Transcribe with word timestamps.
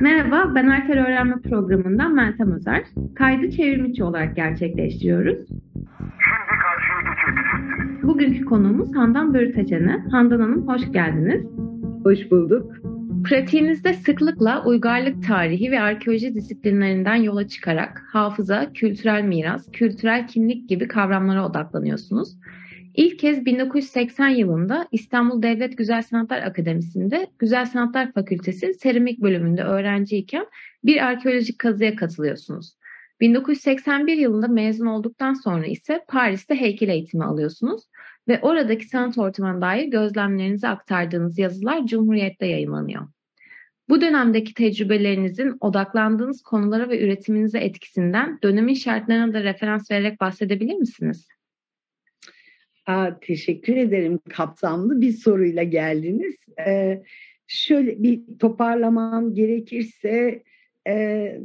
Merhaba, 0.00 0.54
ben 0.54 0.66
Arter 0.66 0.96
Öğrenme 0.96 1.34
Programı'ndan 1.42 2.14
Meltem 2.14 2.52
Özer. 2.52 2.84
Kaydı 3.14 3.50
çevrimiçi 3.50 4.04
olarak 4.04 4.36
gerçekleştiriyoruz. 4.36 5.38
Şimdi 5.46 6.54
karşıya 6.62 7.12
geçebilirsiniz. 7.12 8.02
Bugünkü 8.02 8.44
konuğumuz 8.44 8.96
Handan 8.96 9.34
Börüteçen'e. 9.34 10.04
Handan 10.10 10.40
Hanım 10.40 10.68
hoş 10.68 10.92
geldiniz. 10.92 11.44
Hoş 12.04 12.30
bulduk. 12.30 12.72
Pratiğinizde 13.24 13.94
sıklıkla 13.94 14.64
uygarlık 14.64 15.26
tarihi 15.26 15.70
ve 15.70 15.80
arkeoloji 15.80 16.34
disiplinlerinden 16.34 17.14
yola 17.14 17.48
çıkarak 17.48 18.02
hafıza, 18.12 18.72
kültürel 18.72 19.22
miras, 19.22 19.70
kültürel 19.72 20.26
kimlik 20.26 20.68
gibi 20.68 20.88
kavramlara 20.88 21.46
odaklanıyorsunuz. 21.46 22.36
İlk 22.94 23.18
kez 23.18 23.46
1980 23.46 24.28
yılında 24.28 24.88
İstanbul 24.92 25.42
Devlet 25.42 25.78
Güzel 25.78 26.02
Sanatlar 26.02 26.42
Akademisi'nde 26.42 27.26
Güzel 27.38 27.66
Sanatlar 27.66 28.12
Fakültesi 28.12 28.74
Seramik 28.74 29.22
bölümünde 29.22 29.62
öğrenciyken 29.62 30.46
bir 30.84 31.06
arkeolojik 31.06 31.58
kazıya 31.58 31.96
katılıyorsunuz. 31.96 32.76
1981 33.20 34.16
yılında 34.16 34.48
mezun 34.48 34.86
olduktan 34.86 35.34
sonra 35.34 35.66
ise 35.66 36.04
Paris'te 36.08 36.54
heykel 36.54 36.88
eğitimi 36.88 37.24
alıyorsunuz 37.24 37.82
ve 38.28 38.40
oradaki 38.42 38.88
sanat 38.88 39.18
ortamına 39.18 39.60
dair 39.60 39.84
gözlemlerinizi 39.84 40.68
aktardığınız 40.68 41.38
yazılar 41.38 41.86
Cumhuriyet'te 41.86 42.46
yayınlanıyor. 42.46 43.08
Bu 43.88 44.00
dönemdeki 44.00 44.54
tecrübelerinizin 44.54 45.56
odaklandığınız 45.60 46.42
konulara 46.42 46.88
ve 46.88 47.04
üretiminize 47.04 47.58
etkisinden 47.58 48.38
dönemin 48.42 48.74
şartlarına 48.74 49.32
da 49.32 49.44
referans 49.44 49.90
vererek 49.90 50.20
bahsedebilir 50.20 50.74
misiniz? 50.74 51.28
Aa, 52.86 53.10
teşekkür 53.20 53.76
ederim. 53.76 54.20
Kapsamlı 54.30 55.00
bir 55.00 55.12
soruyla 55.12 55.62
geldiniz. 55.62 56.34
Ee, 56.66 57.02
şöyle 57.46 58.02
bir 58.02 58.20
toparlamam 58.38 59.34
gerekirse 59.34 60.42
e, 60.88 61.40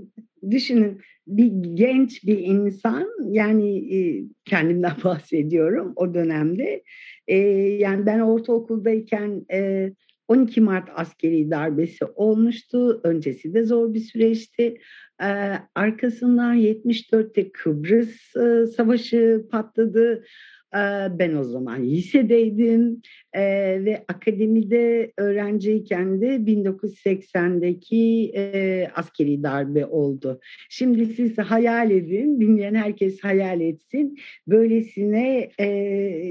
düşünün 0.51 1.01
bir 1.27 1.51
genç 1.73 2.23
bir 2.23 2.37
insan 2.37 3.07
yani 3.31 3.95
e, 3.95 4.25
kendimden 4.45 4.95
bahsediyorum 5.03 5.93
o 5.95 6.13
dönemde. 6.13 6.83
E, 7.27 7.37
yani 7.79 8.05
ben 8.05 8.19
ortaokuldayken 8.19 9.45
e, 9.51 9.91
12 10.27 10.61
Mart 10.61 10.89
askeri 10.95 11.51
darbesi 11.51 12.05
olmuştu. 12.05 13.01
Öncesi 13.03 13.53
de 13.53 13.63
zor 13.63 13.93
bir 13.93 13.99
süreçti. 13.99 14.77
Ee, 15.21 15.53
arkasından 15.75 16.55
74'te 16.55 17.51
Kıbrıs 17.51 18.35
e, 18.35 18.67
Savaşı 18.67 19.45
patladı. 19.51 20.25
Ee, 20.75 21.19
ben 21.19 21.35
o 21.35 21.43
zaman 21.43 21.83
lisedeydim 21.83 23.01
ee, 23.33 23.41
ve 23.85 24.05
akademide 24.07 25.11
öğrenciyken 25.17 26.21
de 26.21 26.27
1980'deki 26.27 28.31
e, 28.35 28.87
askeri 28.95 29.43
darbe 29.43 29.85
oldu. 29.85 30.39
Şimdi 30.69 31.05
siz 31.05 31.37
hayal 31.37 31.91
edin, 31.91 32.41
dinleyen 32.41 32.75
herkes 32.75 33.23
hayal 33.23 33.61
etsin. 33.61 34.17
Böylesine 34.47 35.49
e, 35.59 35.65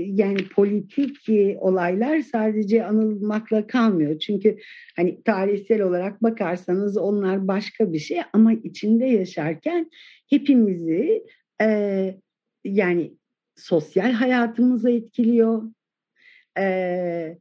yani 0.07 0.39
politik 0.55 1.17
olaylar 1.61 2.21
sadece 2.21 2.85
anılmakla 2.85 3.67
kalmıyor. 3.67 4.19
Çünkü 4.19 4.57
hani 4.97 5.23
tarihsel 5.23 5.83
olarak 5.83 6.23
bakarsanız 6.23 6.97
onlar 6.97 7.49
başka 7.49 7.93
bir 7.93 7.99
şey 7.99 8.19
ama 8.33 8.53
içinde 8.53 9.07
yaşarken 9.07 9.91
hepimizi 10.31 11.25
e, 11.63 12.21
yani 12.65 13.13
sosyal 13.57 14.13
hayatımızı 14.13 14.91
etkiliyor. 14.91 15.63
Ee, 16.59 17.39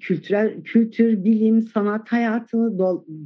kültürel 0.00 0.62
kültür, 0.62 1.24
bilim, 1.24 1.62
sanat 1.62 2.12
hayatını 2.12 2.78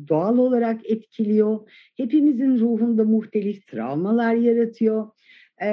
doğal 0.09 0.39
olarak 0.39 0.91
etkiliyor. 0.91 1.71
Hepimizin 1.97 2.59
ruhunda 2.61 3.05
muhtelif 3.05 3.67
travmalar 3.67 4.35
yaratıyor. 4.35 5.11
Ee, 5.63 5.69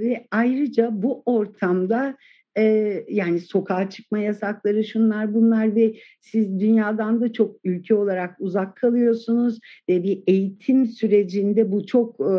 ve 0.00 0.26
ayrıca 0.30 1.02
bu 1.02 1.22
ortamda 1.26 2.16
e, 2.58 3.04
yani 3.08 3.40
sokağa 3.40 3.90
çıkma 3.90 4.18
yasakları 4.18 4.84
şunlar 4.84 5.34
bunlar 5.34 5.74
ve 5.76 5.94
siz 6.20 6.60
dünyadan 6.60 7.20
da 7.20 7.32
çok 7.32 7.56
ülke 7.64 7.94
olarak 7.94 8.36
uzak 8.38 8.76
kalıyorsunuz 8.76 9.58
ve 9.88 10.02
bir 10.02 10.22
eğitim 10.26 10.86
sürecinde 10.86 11.72
bu 11.72 11.86
çok 11.86 12.20
e, 12.20 12.34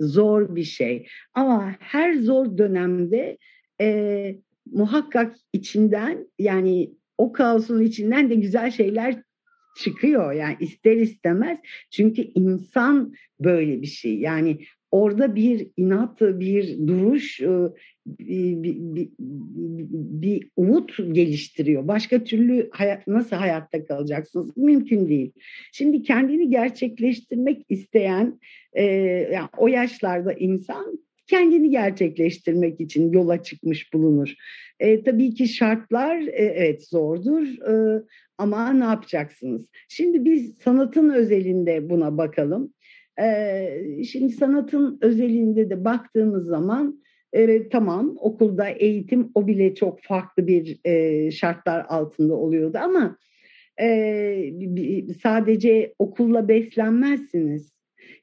zor 0.00 0.56
bir 0.56 0.64
şey. 0.64 1.06
Ama 1.34 1.74
her 1.78 2.14
zor 2.14 2.58
dönemde 2.58 3.38
e, 3.80 4.36
muhakkak 4.72 5.36
içinden 5.52 6.26
yani 6.38 6.90
o 7.18 7.32
kaosun 7.32 7.82
içinden 7.82 8.30
de 8.30 8.34
güzel 8.34 8.70
şeyler 8.70 9.22
çıkıyor 9.76 10.32
yani 10.32 10.56
ister 10.60 10.96
istemez 10.96 11.58
çünkü 11.90 12.22
insan 12.22 13.14
böyle 13.40 13.82
bir 13.82 13.86
şey 13.86 14.18
yani 14.18 14.58
orada 14.90 15.34
bir 15.34 15.68
inat, 15.76 16.20
bir 16.20 16.86
duruş, 16.86 17.40
e, 17.40 17.48
bir, 18.06 18.74
bir, 18.76 19.08
bir 20.22 20.50
umut 20.56 20.96
geliştiriyor. 21.12 21.88
Başka 21.88 22.24
türlü 22.24 22.68
hayat, 22.72 23.06
nasıl 23.06 23.36
hayatta 23.36 23.84
kalacaksınız? 23.84 24.56
Mümkün 24.56 25.08
değil. 25.08 25.32
Şimdi 25.72 26.02
kendini 26.02 26.50
gerçekleştirmek 26.50 27.66
isteyen 27.68 28.40
e, 28.72 28.84
yani 29.32 29.48
o 29.58 29.68
yaşlarda 29.68 30.32
insan 30.32 30.98
kendini 31.26 31.70
gerçekleştirmek 31.70 32.80
için 32.80 33.12
yola 33.12 33.42
çıkmış 33.42 33.92
bulunur. 33.92 34.34
E, 34.80 35.02
tabii 35.02 35.34
ki 35.34 35.48
şartlar 35.48 36.20
e, 36.20 36.44
evet 36.44 36.88
zordur 36.88 37.42
e, 37.42 38.02
ama 38.38 38.72
ne 38.72 38.84
yapacaksınız? 38.84 39.66
Şimdi 39.88 40.24
biz 40.24 40.58
sanatın 40.58 41.10
özelinde 41.10 41.90
buna 41.90 42.18
bakalım. 42.18 42.72
Ee, 43.20 44.04
şimdi 44.04 44.32
sanatın 44.32 44.98
özelinde 45.02 45.70
de 45.70 45.84
baktığımız 45.84 46.46
zaman 46.46 47.02
e, 47.32 47.68
tamam 47.68 48.16
okulda 48.20 48.68
eğitim 48.68 49.30
o 49.34 49.46
bile 49.46 49.74
çok 49.74 50.02
farklı 50.02 50.46
bir 50.46 50.80
e, 50.84 51.30
şartlar 51.30 51.86
altında 51.88 52.34
oluyordu 52.34 52.78
ama 52.82 53.16
e, 53.80 54.52
sadece 55.22 55.94
okulla 55.98 56.48
beslenmezsiniz. 56.48 57.72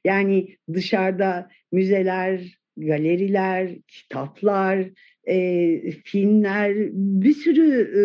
Yani 0.04 0.48
dışarıda 0.72 1.48
müzeler, 1.72 2.58
galeriler, 2.76 3.70
kitaplar, 3.88 4.86
e, 5.28 5.90
filmler, 5.90 6.74
bir 6.92 7.32
sürü 7.32 7.80
e, 7.80 8.02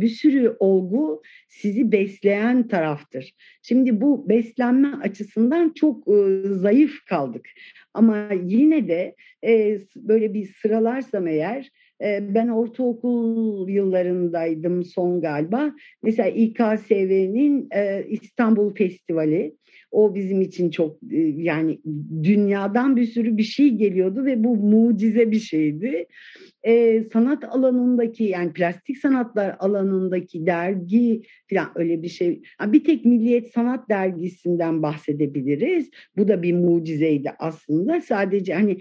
bir 0.00 0.08
sürü 0.08 0.56
olgu 0.58 1.22
sizi 1.48 1.92
besleyen 1.92 2.68
taraftır. 2.68 3.34
Şimdi 3.62 4.00
bu 4.00 4.28
beslenme 4.28 4.88
açısından 5.02 5.72
çok 5.74 6.08
e, 6.08 6.42
zayıf 6.44 7.04
kaldık. 7.04 7.46
Ama 7.94 8.28
yine 8.44 8.88
de 8.88 9.14
e, 9.46 9.78
böyle 9.96 10.34
bir 10.34 10.54
sıralarsam 10.62 11.26
eğer 11.26 11.70
ben 12.00 12.48
ortaokul 12.48 13.68
yıllarındaydım 13.68 14.84
son 14.84 15.20
galiba. 15.20 15.74
Mesela 16.02 16.28
İKSV'nin 16.28 17.68
İstanbul 18.08 18.74
Festivali 18.74 19.56
o 19.90 20.14
bizim 20.14 20.40
için 20.40 20.70
çok 20.70 20.98
yani 21.36 21.80
dünyadan 22.22 22.96
bir 22.96 23.06
sürü 23.06 23.36
bir 23.36 23.42
şey 23.42 23.70
geliyordu 23.70 24.24
ve 24.24 24.44
bu 24.44 24.56
mucize 24.56 25.30
bir 25.30 25.38
şeydi. 25.38 26.06
Sanat 27.12 27.44
alanındaki 27.44 28.24
yani 28.24 28.52
plastik 28.52 28.98
sanatlar 28.98 29.56
alanındaki 29.58 30.46
dergi 30.46 31.22
falan 31.50 31.68
öyle 31.74 32.02
bir 32.02 32.08
şey. 32.08 32.42
Bir 32.66 32.84
tek 32.84 33.04
Milliyet 33.04 33.52
Sanat 33.52 33.88
Dergisi'nden 33.88 34.82
bahsedebiliriz. 34.82 35.90
Bu 36.16 36.28
da 36.28 36.42
bir 36.42 36.52
mucizeydi 36.52 37.30
aslında. 37.38 38.00
Sadece 38.00 38.54
hani 38.54 38.78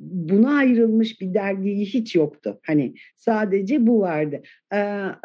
buna 0.00 0.56
ayrılmış 0.56 1.20
bir 1.20 1.34
dergi 1.34 1.80
hiç 1.80 2.14
yoktu. 2.14 2.60
Hani 2.66 2.94
sadece 3.16 3.86
bu 3.86 4.00
vardı. 4.00 4.42
Ee, 4.72 4.78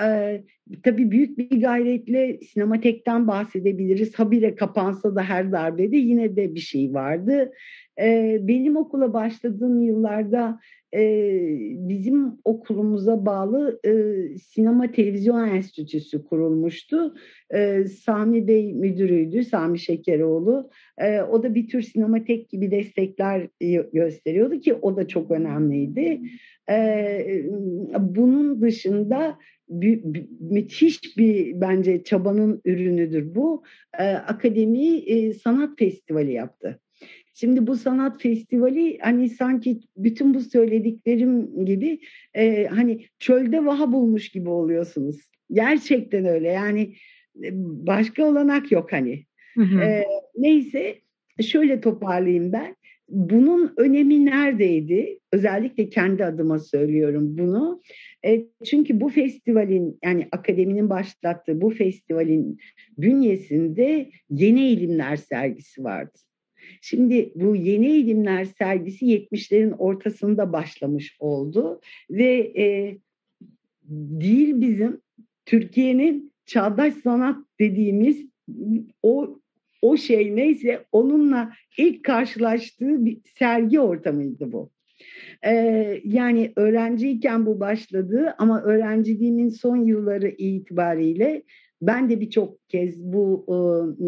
e, 0.03 0.43
tabii 0.83 1.11
büyük 1.11 1.37
bir 1.37 1.61
gayretle 1.61 2.39
sinematekten 2.39 3.27
bahsedebiliriz. 3.27 4.19
Habire 4.19 4.55
kapansa 4.55 5.15
da 5.15 5.23
her 5.23 5.51
darbede 5.51 5.97
yine 5.97 6.35
de 6.35 6.55
bir 6.55 6.59
şey 6.59 6.93
vardı. 6.93 7.51
Ee, 7.99 8.37
benim 8.41 8.75
okula 8.75 9.13
başladığım 9.13 9.81
yıllarda 9.81 10.59
e, 10.93 11.01
bizim 11.89 12.37
okulumuza 12.43 13.25
bağlı 13.25 13.79
e, 13.85 13.91
Sinema 14.37 14.91
Televizyon 14.91 15.47
Enstitüsü 15.47 16.25
kurulmuştu. 16.25 17.15
E, 17.53 17.83
Sami 17.83 18.47
Bey 18.47 18.73
müdürüydü, 18.73 19.43
Sami 19.43 19.79
Şekeroğlu. 19.79 20.69
E, 20.97 21.21
o 21.21 21.43
da 21.43 21.55
bir 21.55 21.67
tür 21.67 21.81
sinematek 21.81 22.49
gibi 22.49 22.71
destekler 22.71 23.47
gösteriyordu 23.93 24.59
ki 24.59 24.73
o 24.73 24.97
da 24.97 25.07
çok 25.07 25.31
önemliydi. 25.31 26.21
E, 26.69 27.45
bunun 27.99 28.61
dışında 28.61 29.37
müthiş 30.39 31.17
bir 31.17 31.61
bence 31.61 32.03
çabanın 32.03 32.61
ürünüdür 32.65 33.35
bu. 33.35 33.63
E, 33.99 34.03
akademi 34.03 34.87
e, 34.87 35.33
sanat 35.33 35.79
festivali 35.79 36.33
yaptı. 36.33 36.79
Şimdi 37.39 37.67
bu 37.67 37.75
sanat 37.75 38.21
festivali 38.21 38.97
hani 39.01 39.29
sanki 39.29 39.79
bütün 39.97 40.33
bu 40.33 40.41
söylediklerim 40.41 41.65
gibi 41.65 41.99
e, 42.33 42.65
hani 42.65 43.05
çölde 43.19 43.65
vaha 43.65 43.91
bulmuş 43.91 44.29
gibi 44.29 44.49
oluyorsunuz. 44.49 45.31
Gerçekten 45.51 46.25
öyle 46.25 46.47
yani 46.47 46.81
e, 47.43 47.49
başka 47.87 48.25
olanak 48.25 48.71
yok 48.71 48.93
hani. 48.93 49.25
Hı 49.53 49.63
hı. 49.63 49.81
E, 49.81 50.05
neyse 50.37 50.95
şöyle 51.41 51.81
toparlayayım 51.81 52.51
ben. 52.53 52.75
Bunun 53.09 53.73
önemi 53.77 54.25
neredeydi? 54.25 55.19
Özellikle 55.31 55.89
kendi 55.89 56.25
adıma 56.25 56.59
söylüyorum 56.59 57.37
bunu. 57.37 57.81
E, 58.25 58.45
çünkü 58.65 59.01
bu 59.01 59.09
festivalin 59.09 59.99
yani 60.03 60.27
akademinin 60.31 60.89
başlattığı 60.89 61.61
bu 61.61 61.69
festivalin 61.69 62.57
bünyesinde 62.97 64.09
yeni 64.29 64.61
eğilimler 64.61 65.15
sergisi 65.15 65.83
vardı. 65.83 66.17
Şimdi 66.81 67.31
bu 67.35 67.55
yeni 67.55 67.87
eğilimler 67.87 68.45
sergisi 68.45 69.05
70'lerin 69.05 69.75
ortasında 69.77 70.53
başlamış 70.53 71.17
oldu 71.19 71.81
ve 72.09 72.51
e, 72.57 72.97
değil 73.89 74.61
bizim 74.61 75.01
Türkiye'nin 75.45 76.33
çağdaş 76.45 76.93
sanat 76.93 77.37
dediğimiz 77.59 78.25
o 79.03 79.39
o 79.81 79.97
şey 79.97 80.35
neyse 80.35 80.85
onunla 80.91 81.53
ilk 81.77 82.03
karşılaştığı 82.03 83.05
bir 83.05 83.17
sergi 83.39 83.79
ortamıydı 83.79 84.51
bu. 84.51 84.69
Ee, 85.45 86.01
yani 86.03 86.53
öğrenciyken 86.55 87.45
bu 87.45 87.59
başladı 87.59 88.35
ama 88.37 88.61
öğrenciliğimin 88.63 89.49
son 89.49 89.77
yılları 89.77 90.27
itibariyle 90.29 91.43
ben 91.81 92.09
de 92.09 92.21
birçok 92.21 92.69
kez 92.69 92.99
bu 92.99 93.45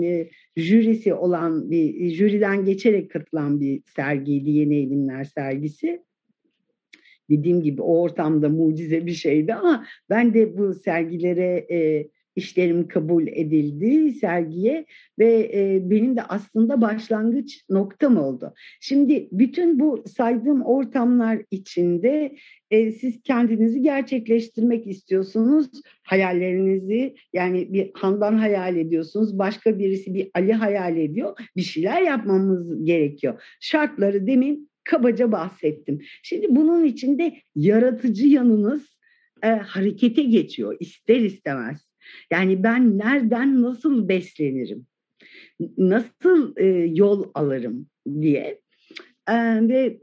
e, 0.04 0.30
jürisi 0.56 1.14
olan 1.14 1.72
bir 1.72 2.10
jüriden 2.10 2.66
geçerek 2.66 3.12
katılan 3.12 3.62
bir 3.62 3.82
sergiydi 3.96 4.50
Yeni 4.50 4.76
Eğilimler 4.76 5.24
sergisi. 5.24 6.04
Dediğim 7.30 7.62
gibi 7.62 7.82
o 7.82 8.02
ortamda 8.02 8.50
mucize 8.50 9.06
bir 9.06 9.14
şeydi 9.14 9.54
ama 9.54 9.86
ben 10.10 10.34
de 10.34 10.58
bu 10.58 10.74
sergilere 10.74 11.68
e, 11.72 12.10
işlerim 12.40 12.88
kabul 12.88 13.28
edildi 13.28 14.12
sergiye 14.12 14.86
ve 15.20 15.52
e, 15.54 15.90
benim 15.90 16.18
de 16.18 16.24
aslında 16.24 16.82
başlangıç 16.82 17.64
noktam 17.70 18.18
oldu. 18.18 18.54
Şimdi 18.80 19.30
bütün 19.32 19.80
bu 19.80 20.04
saydığım 20.08 20.62
ortamlar 20.62 21.42
içinde 21.52 22.36
e, 22.72 22.92
siz 22.92 23.22
kendinizi 23.22 23.82
gerçekleştirmek 23.82 24.88
istiyorsunuz. 24.88 25.68
Hayallerinizi 26.04 27.16
yani 27.34 27.74
bir 27.74 27.92
Handan 27.94 28.38
hayal 28.38 28.76
ediyorsunuz. 28.76 29.40
Başka 29.40 29.80
birisi 29.80 30.14
bir 30.14 30.30
Ali 30.34 30.54
hayal 30.54 30.98
ediyor. 30.98 31.38
Bir 31.58 31.62
şeyler 31.62 32.02
yapmamız 32.02 32.86
gerekiyor. 32.86 33.42
Şartları 33.60 34.28
demin 34.28 34.70
kabaca 34.84 35.32
bahsettim. 35.32 36.02
Şimdi 36.24 36.56
bunun 36.56 36.86
içinde 36.86 37.36
yaratıcı 37.56 38.28
yanınız 38.28 39.00
e, 39.44 39.48
harekete 39.48 40.24
geçiyor 40.24 40.78
ister 40.80 41.20
istemez. 41.20 41.89
Yani 42.32 42.64
ben 42.64 42.98
nereden 42.98 43.62
nasıl 43.62 44.10
beslenirim? 44.10 44.86
Nasıl 45.78 46.58
e, 46.58 46.66
yol 46.96 47.32
alırım 47.34 47.88
diye. 48.22 48.62
E, 49.28 49.36
ve 49.68 50.00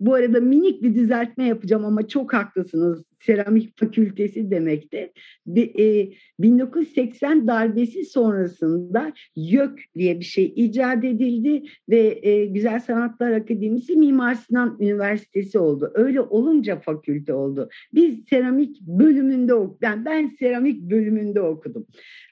bu 0.00 0.14
arada 0.14 0.40
minik 0.40 0.82
bir 0.82 0.94
düzeltme 0.94 1.44
yapacağım 1.46 1.84
ama 1.84 2.08
çok 2.08 2.32
haklısınız. 2.32 3.09
Seramik 3.20 3.78
fakültesi 3.78 4.50
demekte. 4.50 5.12
E, 5.56 6.08
1980 6.38 7.46
darbesi 7.46 8.04
sonrasında 8.04 9.12
YÖK 9.36 9.80
diye 9.94 10.20
bir 10.20 10.24
şey 10.24 10.52
icat 10.56 11.04
edildi 11.04 11.62
ve 11.88 12.18
e, 12.22 12.46
Güzel 12.46 12.80
Sanatlar 12.80 13.32
Akademisi 13.32 13.96
Mimar 13.96 14.34
Sinan 14.34 14.76
Üniversitesi 14.80 15.58
oldu. 15.58 15.92
Öyle 15.94 16.20
olunca 16.20 16.80
fakülte 16.80 17.34
oldu. 17.34 17.68
Biz 17.94 18.24
seramik 18.28 18.80
bölümünde 18.80 19.54
okuduk. 19.54 19.82
Yani 19.82 20.04
ben 20.04 20.36
seramik 20.38 20.80
bölümünde 20.80 21.40
okudum. 21.40 21.86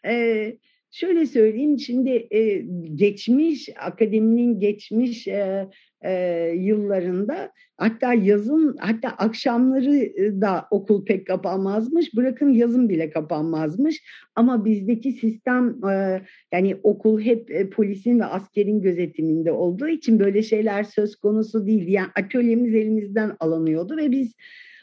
Evet 0.05 0.59
Şöyle 0.91 1.27
söyleyeyim 1.27 1.79
şimdi 1.79 2.29
e, 2.31 2.65
geçmiş 2.95 3.69
akademinin 3.77 4.61
geçmiş 4.61 5.29
e, 5.29 5.69
e, 6.05 6.13
yıllarında. 6.57 7.53
Hatta 7.77 8.15
yazın 8.15 8.77
hatta 8.81 9.09
akşamları 9.09 9.97
e, 9.97 10.41
da 10.41 10.67
okul 10.71 11.05
pek 11.05 11.27
kapanmazmış. 11.27 12.17
Bırakın 12.17 12.49
yazın 12.49 12.89
bile 12.89 13.11
kapanmazmış. 13.11 14.03
Ama 14.35 14.65
bizdeki 14.65 15.13
sistem 15.13 15.85
e, 15.91 16.23
yani 16.53 16.77
okul 16.83 17.21
hep 17.21 17.51
e, 17.51 17.71
polisin 17.71 18.21
ve 18.21 18.25
askerin 18.25 18.81
gözetiminde 18.81 19.53
olduğu 19.53 19.89
için 19.89 20.21
böyle 20.21 20.43
şeyler 20.43 20.85
söz 20.85 21.17
konusu 21.17 21.67
değildi 21.67 21.91
yani 21.91 22.09
atölyemiz 22.15 22.75
elimizden 22.75 23.37
alınıyordu 23.41 23.97
ve 23.97 24.11
biz 24.11 24.35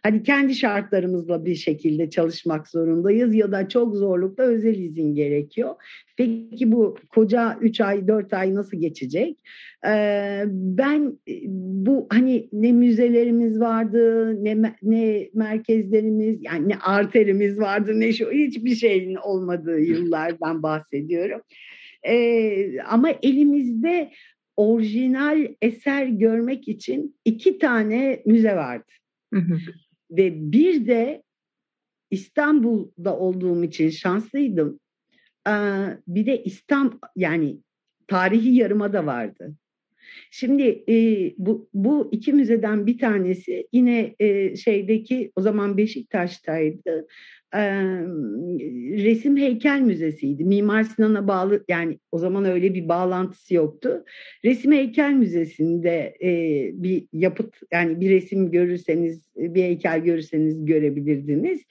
Hani 0.06 0.24
kendi 0.24 0.56
şartlarımızla 0.56 1.46
bir 1.46 1.56
şekilde 1.56 2.10
çalışmak 2.10 2.68
zorundayız 2.68 3.36
ya 3.36 3.52
da 3.52 3.70
çok 3.70 3.96
zorlukla 3.96 4.44
özel 4.44 4.76
izin 4.76 5.16
gerekiyor. 5.16 5.76
Peki 6.18 6.72
bu 6.72 6.98
koca 7.10 7.58
3 7.62 7.82
ay 7.82 8.08
4 8.08 8.34
ay 8.34 8.56
nasıl 8.56 8.78
geçecek? 8.78 9.38
Ee, 9.88 10.44
ben 10.48 11.18
bu 11.86 12.08
hani 12.10 12.50
ne 12.54 12.72
müzelerimiz 12.72 13.60
vardı 13.60 14.34
ne, 14.44 14.74
ne 14.82 15.30
merkezlerimiz 15.34 16.38
yani 16.42 16.70
ne 16.70 16.76
arterimiz 16.78 17.60
vardı 17.60 18.00
ne 18.00 18.14
şu 18.14 18.32
hiçbir 18.32 18.76
şeyin 18.76 19.16
olmadığı 19.16 19.80
yıllardan 19.80 20.64
bahsediyorum. 20.64 21.42
Ee, 22.08 22.80
ama 22.82 23.10
elimizde 23.24 24.12
orijinal 24.58 25.48
eser 25.62 26.06
görmek 26.06 26.68
için 26.68 27.16
iki 27.26 27.60
tane 27.60 28.22
müze 28.26 28.56
vardı. 28.56 28.92
Hı 29.34 29.40
hı. 29.40 29.58
Ve 30.12 30.52
bir 30.52 30.88
de 30.88 31.24
İstanbul'da 32.12 33.18
olduğum 33.18 33.64
için 33.64 33.90
şanslıydım. 33.90 34.80
Bir 36.08 36.26
de 36.26 36.44
İstanbul 36.44 36.98
yani 37.16 37.58
tarihi 38.08 38.56
yarıma 38.56 38.94
da 38.94 39.06
vardı. 39.06 39.56
Şimdi 40.32 40.84
e, 40.90 40.96
bu, 41.38 41.70
bu 41.74 42.10
iki 42.12 42.34
müzeden 42.34 42.88
bir 42.88 42.98
tanesi 42.98 43.68
yine 43.74 44.16
e, 44.20 44.56
şeydeki 44.56 45.32
o 45.36 45.42
zaman 45.42 45.78
Beşiktaş'taydı 45.78 47.08
resim 49.04 49.38
heykel 49.38 49.82
müzesiydi. 49.82 50.44
Mimar 50.44 50.84
Sinan'a 50.84 51.28
bağlı 51.28 51.66
yani 51.68 52.00
o 52.12 52.18
zaman 52.18 52.46
öyle 52.46 52.74
bir 52.74 52.90
bağlantısı 52.90 53.54
yoktu. 53.54 54.06
Resim 54.46 54.72
heykel 54.72 55.12
müzesinde 55.12 56.18
e, 56.24 56.30
bir 56.74 57.08
yapıt 57.14 57.56
yani 57.74 58.00
bir 58.00 58.10
resim 58.10 58.52
görürseniz 58.52 59.30
bir 59.36 59.64
heykel 59.64 60.00
görürseniz 60.00 60.66
görebilirdiniz. 60.66 61.62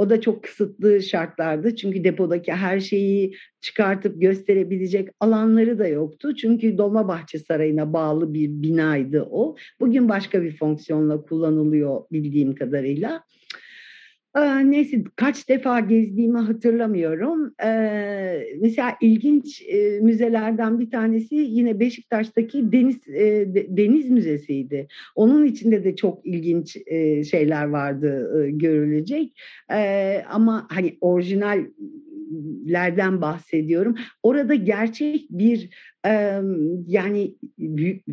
O 0.00 0.10
da 0.10 0.20
çok 0.20 0.42
kısıtlı 0.42 1.02
şartlardı 1.02 1.76
çünkü 1.76 2.04
depodaki 2.04 2.52
her 2.52 2.80
şeyi 2.80 3.34
çıkartıp 3.60 4.20
gösterebilecek 4.20 5.08
alanları 5.20 5.78
da 5.78 5.86
yoktu. 5.86 6.34
Çünkü 6.34 6.78
Dolmabahçe 6.78 7.38
Sarayı'na 7.38 7.92
bağlı 7.92 8.34
bir 8.34 8.48
binaydı 8.48 9.28
o. 9.30 9.56
Bugün 9.80 10.08
başka 10.08 10.42
bir 10.42 10.56
fonksiyonla 10.56 11.22
kullanılıyor 11.22 12.00
bildiğim 12.12 12.54
kadarıyla. 12.54 13.24
Ee, 14.36 14.70
neyse 14.70 15.04
kaç 15.16 15.48
defa 15.48 15.80
gezdiğimi 15.80 16.38
hatırlamıyorum. 16.38 17.54
Ee, 17.64 18.46
mesela 18.60 18.96
ilginç 19.00 19.62
e, 19.68 20.00
müzelerden 20.00 20.80
bir 20.80 20.90
tanesi 20.90 21.34
yine 21.34 21.80
Beşiktaş'taki 21.80 22.72
Deniz 22.72 23.08
e, 23.08 23.54
Deniz 23.68 24.10
Müzesi'ydi. 24.10 24.88
Onun 25.14 25.44
içinde 25.44 25.84
de 25.84 25.96
çok 25.96 26.26
ilginç 26.26 26.76
e, 26.86 27.24
şeyler 27.24 27.64
vardı 27.64 28.28
görülecek. 28.48 29.40
E, 29.72 30.22
ama 30.28 30.66
hani 30.70 30.96
orijinal 31.00 31.64
lerden 32.66 33.20
bahsediyorum. 33.20 33.96
Orada 34.22 34.54
gerçek 34.54 35.30
bir 35.30 35.70
e, 36.06 36.40
yani 36.86 37.34
büyük, 37.58 38.04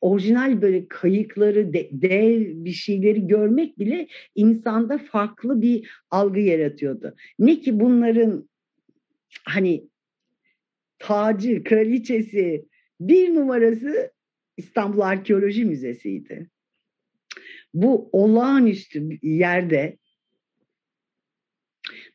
orijinal 0.00 0.62
böyle 0.62 0.88
kayıkları, 0.88 1.72
de, 1.72 1.88
dev 1.92 2.64
bir 2.64 2.72
şeyleri 2.72 3.26
görmek 3.26 3.78
bile 3.78 4.08
insanda 4.34 4.98
farklı 4.98 5.62
bir 5.62 5.90
algı 6.10 6.40
yaratıyordu. 6.40 7.14
Ne 7.38 7.60
ki 7.60 7.80
bunların 7.80 8.48
hani 9.44 9.88
tacı, 10.98 11.64
kraliçesi 11.64 12.64
bir 13.00 13.34
numarası 13.34 14.12
İstanbul 14.56 15.00
Arkeoloji 15.00 15.64
Müzesi'ydi. 15.64 16.50
Bu 17.74 18.10
olağanüstü 18.12 19.18
yerde 19.22 19.98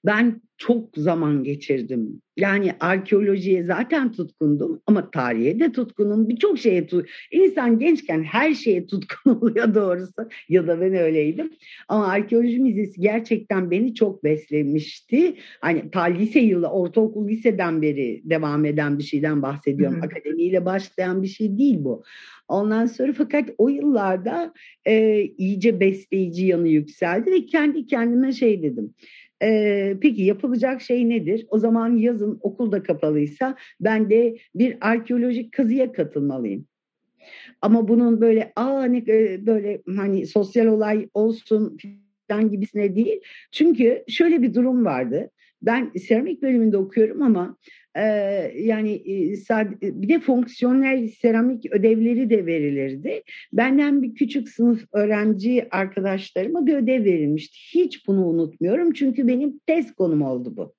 Ben 0.06 0.42
çok 0.58 0.98
zaman 0.98 1.44
geçirdim. 1.44 2.22
Yani 2.38 2.72
arkeolojiye 2.80 3.64
zaten 3.64 4.12
tutkundum 4.12 4.82
ama 4.88 5.12
tarihe 5.12 5.60
de 5.60 5.72
tutkunum. 5.72 6.30
Birçok 6.30 6.60
şeye 6.60 6.88
tut. 6.88 7.10
İnsan 7.32 7.80
gençken 7.80 8.24
her 8.24 8.54
şeye 8.54 8.88
tutkun 8.88 9.36
oluyor 9.42 9.76
doğrusu. 9.76 10.30
Ya 10.50 10.68
da 10.68 10.82
ben 10.82 10.96
öyleydim. 10.96 11.52
Ama 11.88 12.08
arkeoloji 12.08 12.60
müzesi 12.60 13.02
gerçekten 13.02 13.72
beni 13.72 13.94
çok 13.94 14.24
beslemişti. 14.24 15.36
Hani 15.62 15.92
ta 15.92 16.04
lise 16.04 16.40
yılı, 16.40 16.68
ortaokul 16.68 17.28
liseden 17.28 17.82
beri 17.82 18.22
devam 18.26 18.66
eden 18.66 18.98
bir 18.98 19.04
şeyden 19.04 19.42
bahsediyorum. 19.42 19.98
Hı 19.98 20.02
hı. 20.02 20.06
Akademiyle 20.06 20.66
başlayan 20.66 21.24
bir 21.24 21.28
şey 21.28 21.58
değil 21.58 21.78
bu. 21.80 22.04
Ondan 22.48 22.86
sonra 22.86 23.14
fakat 23.14 23.50
o 23.58 23.70
yıllarda 23.70 24.54
e, 24.86 25.22
iyice 25.22 25.80
besleyici 25.80 26.46
yanı 26.46 26.68
yükseldi 26.68 27.32
ve 27.32 27.46
kendi 27.46 27.88
kendime 27.88 28.32
şey 28.32 28.64
dedim. 28.64 28.94
E, 29.44 29.98
peki 30.02 30.22
yapılacak 30.22 30.82
şey 30.82 31.10
nedir? 31.10 31.46
O 31.50 31.60
zaman 31.60 31.96
yazın 31.96 32.40
okulda 32.42 32.84
kapalıysa 32.84 33.56
ben 33.80 34.10
de 34.10 34.38
bir 34.56 34.78
arkeolojik 34.82 35.52
kazıya 35.52 35.92
katılmalıyım. 35.92 36.68
Ama 37.62 37.88
bunun 37.88 38.22
böyle 38.22 38.54
aa 38.56 38.84
ne 38.86 39.08
böyle 39.46 39.82
hani 39.96 40.28
sosyal 40.28 40.66
olay 40.66 41.10
olsun 41.14 41.78
falan 42.30 42.50
gibisine 42.50 42.96
değil. 42.96 43.22
Çünkü 43.52 44.04
şöyle 44.08 44.42
bir 44.42 44.54
durum 44.54 44.86
vardı. 44.86 45.30
Ben 45.62 45.92
seramik 46.08 46.42
bölümünde 46.42 46.78
okuyorum 46.78 47.22
ama 47.22 47.58
yani 48.56 49.02
bir 49.82 50.10
de 50.10 50.20
fonksiyonel 50.20 51.08
seramik 51.08 51.72
ödevleri 51.72 52.30
de 52.30 52.46
verilirdi. 52.46 53.24
Benden 53.54 54.02
bir 54.02 54.16
küçük 54.16 54.50
sınıf 54.50 54.86
öğrenci 54.94 55.68
arkadaşlarıma 55.72 56.66
bir 56.66 56.74
ödev 56.74 57.06
verilmişti. 57.06 57.58
Hiç 57.74 58.08
bunu 58.08 58.28
unutmuyorum 58.28 58.94
çünkü 58.94 59.28
benim 59.28 59.60
test 59.68 59.96
konum 59.96 60.22
oldu 60.22 60.58
bu. 60.58 60.74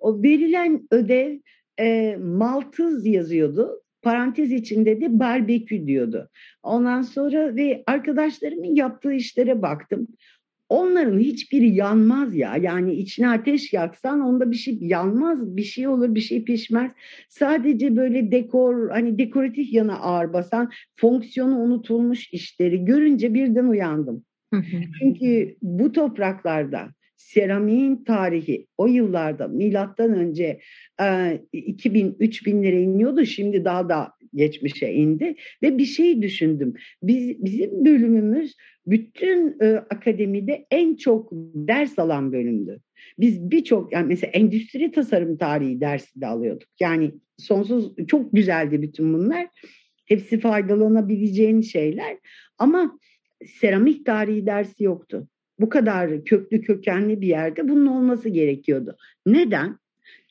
O 0.00 0.22
verilen 0.22 0.88
ödev 0.90 1.38
Maltız 2.18 3.06
yazıyordu 3.06 3.82
parantez 4.02 4.52
içinde 4.52 5.00
de 5.00 5.18
barbekü 5.18 5.86
diyordu. 5.86 6.28
Ondan 6.62 7.02
sonra 7.02 7.56
ve 7.56 7.82
arkadaşlarımın 7.86 8.74
yaptığı 8.74 9.12
işlere 9.12 9.62
baktım. 9.62 10.08
Onların 10.70 11.18
hiçbiri 11.18 11.74
yanmaz 11.74 12.36
ya. 12.36 12.56
Yani 12.56 12.92
içine 12.94 13.28
ateş 13.28 13.72
yaksan 13.72 14.20
onda 14.20 14.50
bir 14.50 14.56
şey 14.56 14.78
yanmaz, 14.80 15.56
bir 15.56 15.62
şey 15.62 15.88
olur, 15.88 16.14
bir 16.14 16.20
şey 16.20 16.44
pişmez. 16.44 16.90
Sadece 17.28 17.96
böyle 17.96 18.32
dekor, 18.32 18.90
hani 18.90 19.18
dekoratif 19.18 19.72
yana 19.72 19.98
ağır 19.98 20.32
basan, 20.32 20.70
fonksiyonu 20.96 21.58
unutulmuş 21.58 22.32
işleri 22.32 22.84
görünce 22.84 23.34
birden 23.34 23.64
uyandım. 23.64 24.24
Çünkü 25.00 25.56
bu 25.62 25.92
topraklarda 25.92 26.88
seramiğin 27.16 28.04
tarihi 28.04 28.66
o 28.78 28.86
yıllarda 28.86 29.48
milattan 29.48 30.14
önce 30.14 30.60
e, 31.00 31.04
2000-3000'lere 31.54 32.80
iniyordu. 32.80 33.24
Şimdi 33.24 33.64
daha 33.64 33.88
da 33.88 34.12
geçmişe 34.34 34.92
indi 34.92 35.34
ve 35.62 35.78
bir 35.78 35.84
şey 35.84 36.22
düşündüm. 36.22 36.74
Biz, 37.02 37.44
bizim 37.44 37.84
bölümümüz 37.84 38.56
bütün 38.86 39.56
e, 39.60 39.66
akademide 39.66 40.66
en 40.70 40.96
çok 40.96 41.28
ders 41.54 41.98
alan 41.98 42.32
bölümdü. 42.32 42.80
Biz 43.18 43.50
birçok 43.50 43.92
yani 43.92 44.06
mesela 44.06 44.30
endüstri 44.30 44.90
tasarım 44.92 45.36
tarihi 45.36 45.80
dersi 45.80 46.20
de 46.20 46.26
alıyorduk. 46.26 46.68
Yani 46.80 47.12
sonsuz 47.38 47.92
çok 48.06 48.32
güzeldi 48.32 48.82
bütün 48.82 49.14
bunlar. 49.14 49.48
Hepsi 50.06 50.40
faydalanabileceğin 50.40 51.60
şeyler 51.60 52.18
ama 52.58 52.98
seramik 53.46 54.06
tarihi 54.06 54.46
dersi 54.46 54.84
yoktu. 54.84 55.28
Bu 55.60 55.68
kadar 55.68 56.24
köklü 56.24 56.60
kökenli 56.60 57.20
bir 57.20 57.26
yerde 57.26 57.68
bunun 57.68 57.86
olması 57.86 58.28
gerekiyordu. 58.28 58.96
Neden? 59.26 59.78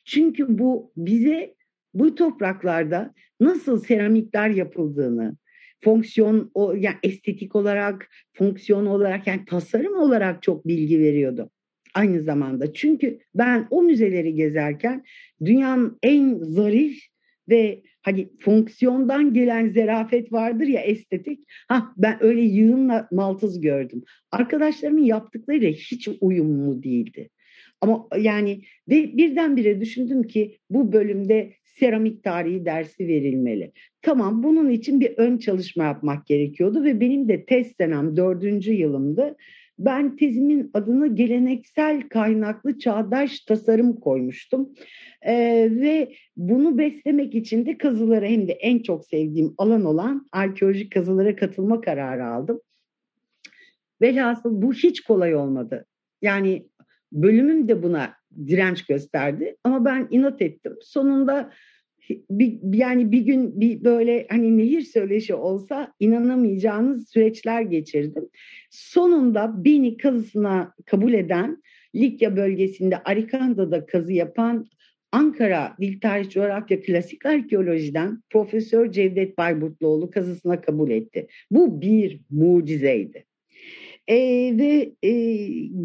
Çünkü 0.04 0.58
bu 0.58 0.92
bize 0.96 1.54
bu 1.94 2.14
topraklarda 2.14 3.14
nasıl 3.40 3.78
seramikler 3.78 4.50
yapıldığını, 4.50 5.36
fonksiyon 5.84 6.50
o 6.54 6.72
yani 6.72 6.96
estetik 7.02 7.56
olarak, 7.56 8.08
fonksiyon 8.32 8.86
olarak 8.86 9.26
yani 9.26 9.44
tasarım 9.44 9.96
olarak 9.96 10.42
çok 10.42 10.66
bilgi 10.66 11.00
veriyordu 11.00 11.50
aynı 11.94 12.22
zamanda. 12.22 12.72
Çünkü 12.72 13.18
ben 13.34 13.66
o 13.70 13.82
müzeleri 13.82 14.34
gezerken 14.34 15.04
dünyanın 15.44 15.98
en 16.02 16.38
zarif 16.38 17.02
ve 17.48 17.82
hani 18.02 18.28
fonksiyondan 18.40 19.34
gelen 19.34 19.68
zerafet 19.68 20.32
vardır 20.32 20.66
ya 20.66 20.80
estetik. 20.80 21.44
Ha 21.68 21.92
ben 21.96 22.16
öyle 22.20 22.40
yığınla 22.40 23.08
maltız 23.12 23.60
gördüm. 23.60 24.02
Arkadaşlarımın 24.32 25.02
yaptıkları 25.02 25.66
hiç 25.66 26.08
uyumlu 26.20 26.82
değildi. 26.82 27.28
Ama 27.80 28.08
yani 28.18 28.62
ve 28.88 29.16
birdenbire 29.16 29.80
düşündüm 29.80 30.22
ki 30.22 30.58
bu 30.70 30.92
bölümde 30.92 31.52
seramik 31.80 32.24
tarihi 32.24 32.64
dersi 32.64 33.08
verilmeli. 33.08 33.72
Tamam 34.02 34.42
bunun 34.42 34.70
için 34.70 35.00
bir 35.00 35.14
ön 35.16 35.38
çalışma 35.38 35.84
yapmak 35.84 36.26
gerekiyordu 36.26 36.84
ve 36.84 37.00
benim 37.00 37.28
de 37.28 37.44
test 37.44 37.76
senem 37.76 38.16
dördüncü 38.16 38.72
yılımdı. 38.72 39.36
Ben 39.78 40.16
tezimin 40.16 40.70
adını 40.74 41.14
geleneksel 41.14 42.08
kaynaklı 42.08 42.78
çağdaş 42.78 43.40
tasarım 43.40 44.00
koymuştum. 44.00 44.74
Ee, 45.22 45.68
ve 45.70 46.12
bunu 46.36 46.78
beslemek 46.78 47.34
için 47.34 47.66
de 47.66 47.78
kazılara 47.78 48.26
hem 48.26 48.48
de 48.48 48.52
en 48.52 48.78
çok 48.78 49.04
sevdiğim 49.04 49.54
alan 49.58 49.84
olan 49.84 50.28
arkeolojik 50.32 50.92
kazılara 50.92 51.36
katılma 51.36 51.80
kararı 51.80 52.26
aldım. 52.26 52.60
Velhasıl 54.00 54.62
bu 54.62 54.72
hiç 54.72 55.00
kolay 55.00 55.34
olmadı. 55.34 55.86
Yani 56.22 56.66
bölümüm 57.12 57.68
de 57.68 57.82
buna 57.82 58.14
direnç 58.46 58.86
gösterdi 58.86 59.56
ama 59.64 59.84
ben 59.84 60.08
inat 60.10 60.42
ettim. 60.42 60.76
Sonunda 60.80 61.52
bir, 62.30 62.78
yani 62.78 63.12
bir 63.12 63.20
gün 63.20 63.60
bir 63.60 63.84
böyle 63.84 64.26
hani 64.30 64.58
nehir 64.58 64.82
söyleşi 64.82 65.34
olsa 65.34 65.92
inanamayacağınız 66.00 67.08
süreçler 67.08 67.62
geçirdim. 67.62 68.28
Sonunda 68.70 69.64
beni 69.64 69.96
kazısına 69.96 70.74
kabul 70.86 71.12
eden 71.12 71.62
Likya 71.94 72.36
bölgesinde 72.36 72.98
Arikanda'da 73.02 73.86
kazı 73.86 74.12
yapan 74.12 74.66
Ankara 75.12 75.76
Dil 75.80 76.00
Tarih 76.00 76.30
Coğrafya 76.30 76.80
Klasik 76.80 77.26
Arkeoloji'den 77.26 78.22
Profesör 78.30 78.92
Cevdet 78.92 79.38
Bayburtluoğlu 79.38 80.10
kazısına 80.10 80.60
kabul 80.60 80.90
etti. 80.90 81.26
Bu 81.50 81.80
bir 81.80 82.20
mucizeydi. 82.30 83.24
E, 84.08 84.16
ve 84.58 84.92
e, 85.02 85.12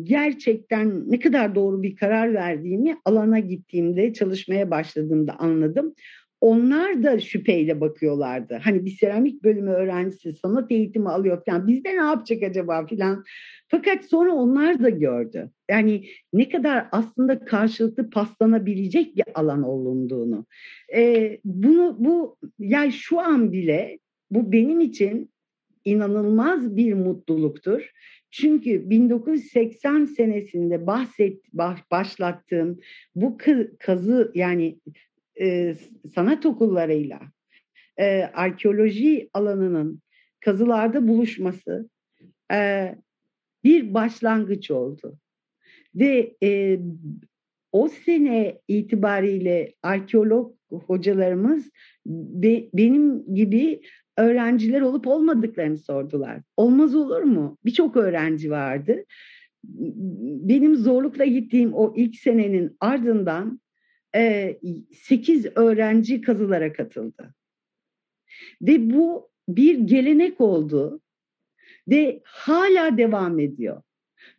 gerçekten 0.03 1.11
ne 1.11 1.19
kadar 1.19 1.55
doğru 1.55 1.83
bir 1.83 1.95
karar 1.95 2.33
verdiğimi 2.33 2.97
alana 3.05 3.39
gittiğimde, 3.39 4.13
çalışmaya 4.13 4.71
başladığımda 4.71 5.39
anladım. 5.39 5.95
Onlar 6.41 7.03
da 7.03 7.19
şüpheyle 7.19 7.81
bakıyorlardı. 7.81 8.59
Hani 8.63 8.85
bir 8.85 8.91
seramik 8.91 9.43
bölümü 9.43 9.71
öğrencisi 9.71 10.33
sanat 10.33 10.71
eğitimi 10.71 11.09
alıyor 11.09 11.41
falan. 11.45 11.67
Bizde 11.67 11.89
ne 11.89 12.03
yapacak 12.03 12.43
acaba 12.43 12.85
filan. 12.85 13.23
Fakat 13.67 14.05
sonra 14.05 14.33
onlar 14.33 14.83
da 14.83 14.89
gördü. 14.89 15.51
Yani 15.69 16.05
ne 16.33 16.49
kadar 16.49 16.87
aslında 16.91 17.45
karşılıklı 17.45 18.09
paslanabilecek 18.09 19.15
bir 19.15 19.23
alan 19.33 19.63
olunduğunu. 19.63 20.45
Ee, 20.95 21.39
bunu 21.45 21.95
bu 21.99 22.37
yani 22.59 22.91
şu 22.91 23.19
an 23.19 23.51
bile 23.51 23.99
bu 24.31 24.51
benim 24.51 24.79
için 24.79 25.29
inanılmaz 25.85 26.75
bir 26.75 26.93
mutluluktur. 26.93 27.91
Çünkü 28.31 28.89
1980 28.89 30.05
senesinde 30.05 30.87
bahset 30.87 31.53
başlattığım 31.91 32.79
bu 33.15 33.37
kazı 33.79 34.31
yani 34.35 34.79
e, 35.41 35.75
sanat 36.15 36.45
okullarıyla 36.45 37.19
e, 37.97 38.23
arkeoloji 38.23 39.29
alanının 39.33 40.01
kazılarda 40.39 41.07
buluşması 41.07 41.89
e, 42.51 42.95
bir 43.63 43.93
başlangıç 43.93 44.71
oldu. 44.71 45.17
Ve 45.95 46.35
e, 46.43 46.79
o 47.71 47.87
sene 47.87 48.61
itibariyle 48.67 49.73
arkeolog 49.83 50.55
hocalarımız 50.69 51.69
be, 52.05 52.63
benim 52.73 53.35
gibi 53.35 53.81
öğrenciler 54.17 54.81
olup 54.81 55.07
olmadıklarını 55.07 55.77
sordular. 55.77 56.41
Olmaz 56.57 56.95
olur 56.95 57.21
mu? 57.21 57.57
Birçok 57.65 57.97
öğrenci 57.97 58.51
vardı. 58.51 59.05
Benim 60.43 60.75
zorlukla 60.75 61.25
gittiğim 61.25 61.73
o 61.73 61.93
ilk 61.95 62.15
senenin 62.15 62.77
ardından 62.79 63.59
e, 64.15 64.57
8 64.93 65.45
öğrenci 65.55 66.21
kazılara 66.21 66.73
katıldı. 66.73 67.33
Ve 68.61 68.89
bu 68.89 69.29
bir 69.47 69.79
gelenek 69.79 70.41
oldu 70.41 71.01
ve 71.87 72.21
hala 72.23 72.97
devam 72.97 73.39
ediyor. 73.39 73.81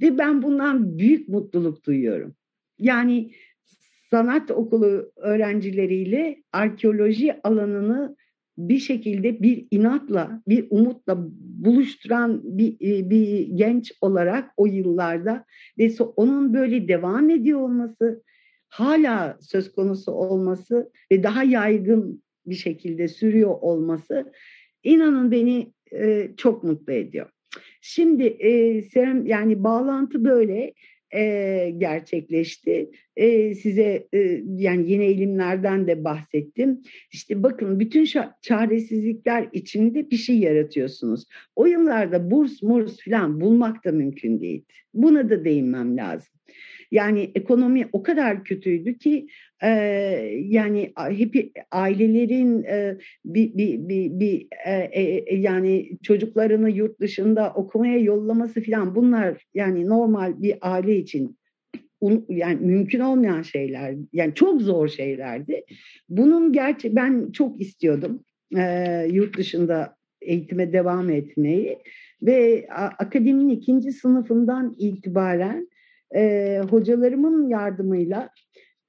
Ve 0.01 0.19
ben 0.19 0.43
bundan 0.43 0.99
büyük 0.99 1.29
mutluluk 1.29 1.87
duyuyorum. 1.87 2.35
Yani 2.79 3.33
sanat 4.11 4.51
okulu 4.51 5.13
öğrencileriyle 5.17 6.43
arkeoloji 6.53 7.41
alanını 7.43 8.17
bir 8.59 8.79
şekilde 8.79 9.43
bir 9.43 9.67
inatla, 9.71 10.43
bir 10.49 10.67
umutla 10.71 11.17
buluşturan 11.41 12.41
bir, 12.45 12.73
e, 12.73 13.11
bir 13.11 13.47
genç 13.47 13.93
olarak 14.01 14.51
o 14.57 14.67
yıllarda 14.67 15.45
ve 15.79 15.91
onun 16.17 16.55
böyle 16.55 16.89
devam 16.89 17.31
ediyor 17.31 17.61
olması, 17.61 18.23
hala 18.69 19.39
söz 19.41 19.73
konusu 19.73 20.13
olması 20.13 20.91
ve 21.13 21.23
daha 21.23 21.45
yaygın 21.45 22.23
bir 22.47 22.55
şekilde 22.55 23.09
sürüyor 23.09 23.55
olması 23.61 24.33
inanın 24.83 25.31
beni 25.31 25.73
e, 25.93 26.31
çok 26.37 26.65
mutlu 26.65 26.93
ediyor. 26.93 27.31
Şimdi 27.81 28.25
e, 28.25 28.83
Serem 28.83 29.27
yani 29.27 29.65
bağlantı 29.65 30.25
böyle 30.25 30.73
e, 31.15 31.73
gerçekleşti. 31.79 32.91
E, 33.17 33.55
size 33.55 34.07
e, 34.15 34.43
yani 34.47 34.91
yeni 34.91 35.05
eğilimlerden 35.05 35.87
de 35.87 36.05
bahsettim. 36.05 36.83
İşte 37.13 37.43
bakın 37.43 37.81
bütün 37.81 38.09
çaresizlikler 38.43 39.49
içinde 39.53 40.11
bir 40.11 40.17
şey 40.17 40.39
yaratıyorsunuz. 40.39 41.27
O 41.57 41.67
yıllarda 41.67 42.31
burs 42.31 42.63
murs 42.63 42.97
falan 43.05 43.41
bulmak 43.41 43.85
da 43.85 43.93
mümkün 43.93 44.41
değildi. 44.41 44.65
Buna 44.95 45.31
da 45.31 45.45
değinmem 45.45 45.97
lazım. 45.97 46.37
Yani 46.91 47.31
ekonomi 47.35 47.89
o 47.93 48.03
kadar 48.03 48.45
kötüydü 48.45 48.99
ki 48.99 49.27
e, 49.63 49.69
yani 50.45 50.93
hep 50.97 51.53
ailelerin 51.71 52.63
e, 52.63 52.99
bir, 53.25 53.57
bir, 53.57 53.89
bir, 53.89 54.21
bir 54.21 54.47
e, 54.67 54.73
e, 54.73 55.37
yani 55.37 55.99
çocuklarını 56.03 56.71
yurt 56.71 57.01
dışında 57.01 57.53
okumaya 57.55 57.99
yollaması 57.99 58.63
falan 58.63 58.95
bunlar 58.95 59.45
yani 59.55 59.89
normal 59.89 60.43
bir 60.43 60.57
aile 60.61 60.97
için 60.97 61.37
yani 62.29 62.61
mümkün 62.61 63.01
olmayan 63.01 63.43
şeyler 63.43 63.95
yani 64.13 64.35
çok 64.35 64.63
zor 64.63 64.89
şeylerdi. 64.89 65.65
Bunun 66.09 66.53
gerçi 66.53 66.97
ben 66.97 67.33
çok 67.33 67.61
istiyordum 67.61 68.25
e, 68.57 69.07
yurt 69.13 69.39
dışında 69.39 69.97
eğitime 70.21 70.73
devam 70.73 71.11
etmeyi 71.11 71.79
ve 72.23 72.67
akademinin 72.99 73.49
ikinci 73.49 73.93
sınıfından 73.93 74.75
itibaren 74.79 75.69
e, 76.15 76.63
hocalarımın 76.71 77.49
yardımıyla 77.49 78.31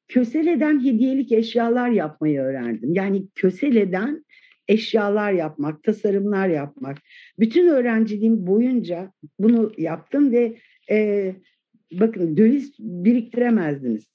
köseleden 0.07 0.83
hediyelik 0.83 1.31
eşyalar 1.31 1.89
yapmayı 1.89 2.39
öğrendim. 2.39 2.93
Yani 2.93 3.27
köseleden 3.35 4.25
eşyalar 4.67 5.31
yapmak, 5.31 5.83
tasarımlar 5.83 6.47
yapmak. 6.47 6.97
Bütün 7.39 7.67
öğrenciliğim 7.67 8.47
boyunca 8.47 9.11
bunu 9.39 9.71
yaptım 9.77 10.31
ve 10.31 10.57
e, 10.89 11.35
bakın 11.91 12.37
döviz 12.37 12.73
biriktiremezdiniz. 12.79 14.07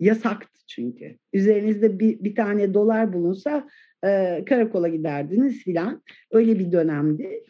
Yasaktı 0.00 0.60
çünkü. 0.66 1.18
Üzerinizde 1.32 1.98
bir, 1.98 2.24
bir 2.24 2.34
tane 2.34 2.74
dolar 2.74 3.12
bulunsa 3.12 3.68
e, 4.04 4.44
karakola 4.48 4.88
giderdiniz 4.88 5.64
filan. 5.64 6.02
Öyle 6.30 6.58
bir 6.58 6.72
dönemdi. 6.72 7.42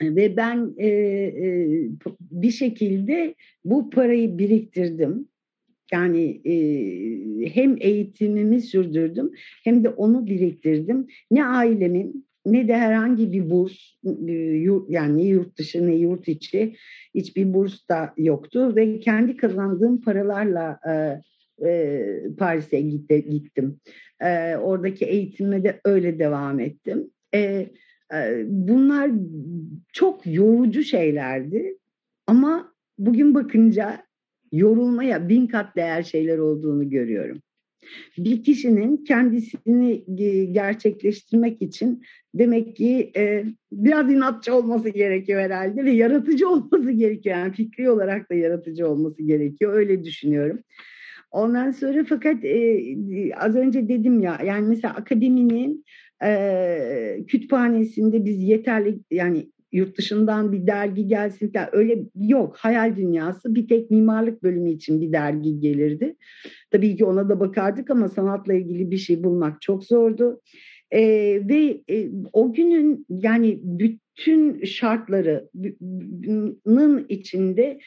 Ve 0.00 0.36
ben 0.36 0.74
e, 0.78 0.88
e, 0.88 1.88
bir 2.20 2.50
şekilde 2.50 3.34
bu 3.64 3.90
parayı 3.90 4.38
biriktirdim. 4.38 5.28
Yani 5.92 6.40
e, 6.44 6.54
hem 7.54 7.76
eğitimimi 7.80 8.60
sürdürdüm 8.60 9.32
hem 9.64 9.84
de 9.84 9.88
onu 9.88 10.26
biriktirdim. 10.26 11.06
Ne 11.30 11.46
ailemin 11.46 12.26
ne 12.46 12.68
de 12.68 12.76
herhangi 12.76 13.32
bir 13.32 13.50
burs 13.50 13.74
e, 14.28 14.32
yani 14.88 15.16
ne 15.16 15.22
yurt 15.22 15.58
dışı 15.58 15.86
ne 15.86 15.94
yurt 15.94 16.28
içi 16.28 16.76
hiçbir 17.14 17.54
burs 17.54 17.88
da 17.88 18.14
yoktu 18.16 18.76
ve 18.76 19.00
kendi 19.00 19.36
kazandığım 19.36 20.00
paralarla 20.00 20.80
e, 20.88 21.20
e, 21.68 22.04
Paris'e 22.38 22.80
gittim. 22.80 23.80
E, 24.20 24.56
oradaki 24.56 25.04
eğitimime 25.04 25.64
de 25.64 25.80
öyle 25.84 26.18
devam 26.18 26.60
ettim. 26.60 27.10
E, 27.34 27.66
Bunlar 28.46 29.10
çok 29.92 30.26
yorucu 30.26 30.82
şeylerdi 30.82 31.78
ama 32.26 32.72
bugün 32.98 33.34
bakınca 33.34 34.06
yorulmaya 34.52 35.28
bin 35.28 35.46
kat 35.46 35.76
değer 35.76 36.02
şeyler 36.02 36.38
olduğunu 36.38 36.90
görüyorum. 36.90 37.38
Bir 38.18 38.42
kişinin 38.42 39.04
kendisini 39.04 40.04
gerçekleştirmek 40.52 41.62
için 41.62 42.02
demek 42.34 42.76
ki 42.76 43.10
e, 43.16 43.44
biraz 43.72 44.12
inatçı 44.12 44.54
olması 44.54 44.88
gerekiyor 44.88 45.40
herhalde 45.40 45.84
ve 45.84 45.90
yaratıcı 45.90 46.48
olması 46.50 46.90
gerekiyor. 46.90 47.36
Yani 47.36 47.52
fikri 47.52 47.90
olarak 47.90 48.30
da 48.30 48.34
yaratıcı 48.34 48.88
olması 48.88 49.22
gerekiyor. 49.22 49.72
Öyle 49.74 50.04
düşünüyorum. 50.04 50.58
Ondan 51.30 51.70
sonra 51.70 52.04
fakat 52.08 52.44
e, 52.44 52.96
az 53.36 53.56
önce 53.56 53.88
dedim 53.88 54.20
ya 54.20 54.40
yani 54.44 54.68
mesela 54.68 54.94
akademinin 54.94 55.84
e, 56.24 57.24
kütüphanesinde 57.28 58.24
biz 58.24 58.42
yeterli 58.42 58.98
yani 59.10 59.50
yurt 59.72 59.98
dışından 59.98 60.52
bir 60.52 60.66
dergi 60.66 61.06
gelsin 61.06 61.52
falan 61.52 61.68
öyle 61.72 61.98
yok. 62.14 62.56
Hayal 62.56 62.96
dünyası 62.96 63.54
bir 63.54 63.68
tek 63.68 63.90
mimarlık 63.90 64.42
bölümü 64.42 64.70
için 64.70 65.00
bir 65.00 65.12
dergi 65.12 65.60
gelirdi. 65.60 66.16
Tabii 66.70 66.96
ki 66.96 67.04
ona 67.04 67.28
da 67.28 67.40
bakardık 67.40 67.90
ama 67.90 68.08
sanatla 68.08 68.54
ilgili 68.54 68.90
bir 68.90 68.98
şey 68.98 69.24
bulmak 69.24 69.62
çok 69.62 69.84
zordu. 69.84 70.40
E, 70.90 71.00
ve 71.48 71.82
e, 71.90 72.10
o 72.32 72.52
günün 72.52 73.06
yani 73.08 73.60
bütün 73.62 74.64
şartlarının 74.64 77.06
içinde 77.08 77.78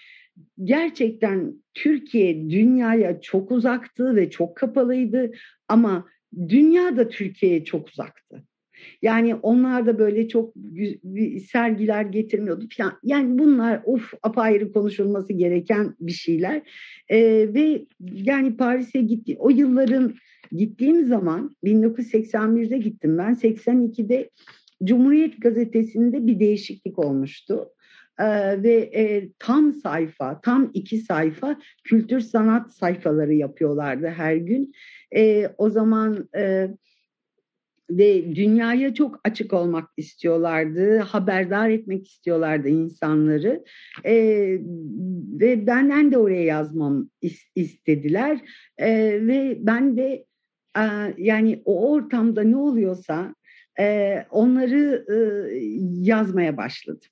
gerçekten 0.63 1.54
Türkiye 1.74 2.50
dünyaya 2.50 3.22
çok 3.22 3.52
uzaktı 3.52 4.15
ve 4.15 4.30
çok 4.30 4.58
kapalıydı 4.58 5.32
ama 5.68 6.06
dünya 6.38 6.98
da 6.98 7.10
Türkiye'ye 7.10 7.63
çok 7.63 7.89
uzaktı. 7.89 8.44
Yani 9.02 9.36
onlar 9.36 9.86
da 9.86 10.00
böyle 10.00 10.28
çok 10.28 10.54
sergiler 11.52 12.02
getirmiyordu 12.02 12.68
falan. 12.78 12.94
Yani 13.04 13.39
bunlar 13.39 13.82
of 13.86 14.13
apayrı 14.24 14.72
konuşulması 14.72 15.34
gereken 15.34 15.96
bir 16.00 16.12
şeyler. 16.12 16.62
Ee, 17.10 17.50
ve 17.54 17.86
yani 18.02 18.58
Paris'e 18.58 19.02
gitti. 19.02 19.36
O 19.39 19.50
yılların 19.50 20.15
gittiğim 20.52 21.06
zaman 21.06 21.56
1981'de 21.63 22.78
gittim 22.78 23.18
ben. 23.18 23.34
82'de 23.34 24.30
Cumhuriyet 24.84 25.42
Gazetesi'nde 25.42 26.28
bir 26.28 26.39
değişiklik 26.39 27.00
olmuştu. 27.00 27.70
Ee, 28.20 28.63
ve 28.63 28.74
e, 28.74 29.30
tam 29.39 29.74
sayfa, 29.74 30.42
tam 30.42 30.72
iki 30.74 30.98
sayfa 30.98 31.60
kültür 31.84 32.20
sanat 32.20 32.72
sayfaları 32.72 33.34
yapıyorlardı 33.34 34.08
her 34.08 34.36
gün. 34.36 34.74
E, 35.15 35.50
o 35.58 35.69
zaman 35.69 36.30
e, 36.36 36.69
ve 37.89 38.36
dünyaya 38.36 38.93
çok 38.93 39.19
açık 39.24 39.54
olmak 39.54 39.89
istiyorlardı, 39.98 40.98
haberdar 40.98 41.69
etmek 41.69 42.08
istiyorlardı 42.08 42.69
insanları 42.69 43.63
e, 44.06 44.13
ve 45.39 45.67
benden 45.67 46.12
de 46.12 46.17
oraya 46.17 46.43
yazmam 46.43 47.10
istediler 47.56 48.39
e, 48.78 48.88
ve 49.28 49.58
ben 49.60 49.98
de 49.98 50.26
e, 50.78 50.84
yani 51.17 51.62
o 51.65 51.91
ortamda 51.91 52.43
ne 52.43 52.58
oluyorsa 52.58 53.36
e, 53.80 54.15
onları 54.32 55.06
e, 55.10 55.15
yazmaya 56.02 56.58
başladım. 56.58 57.10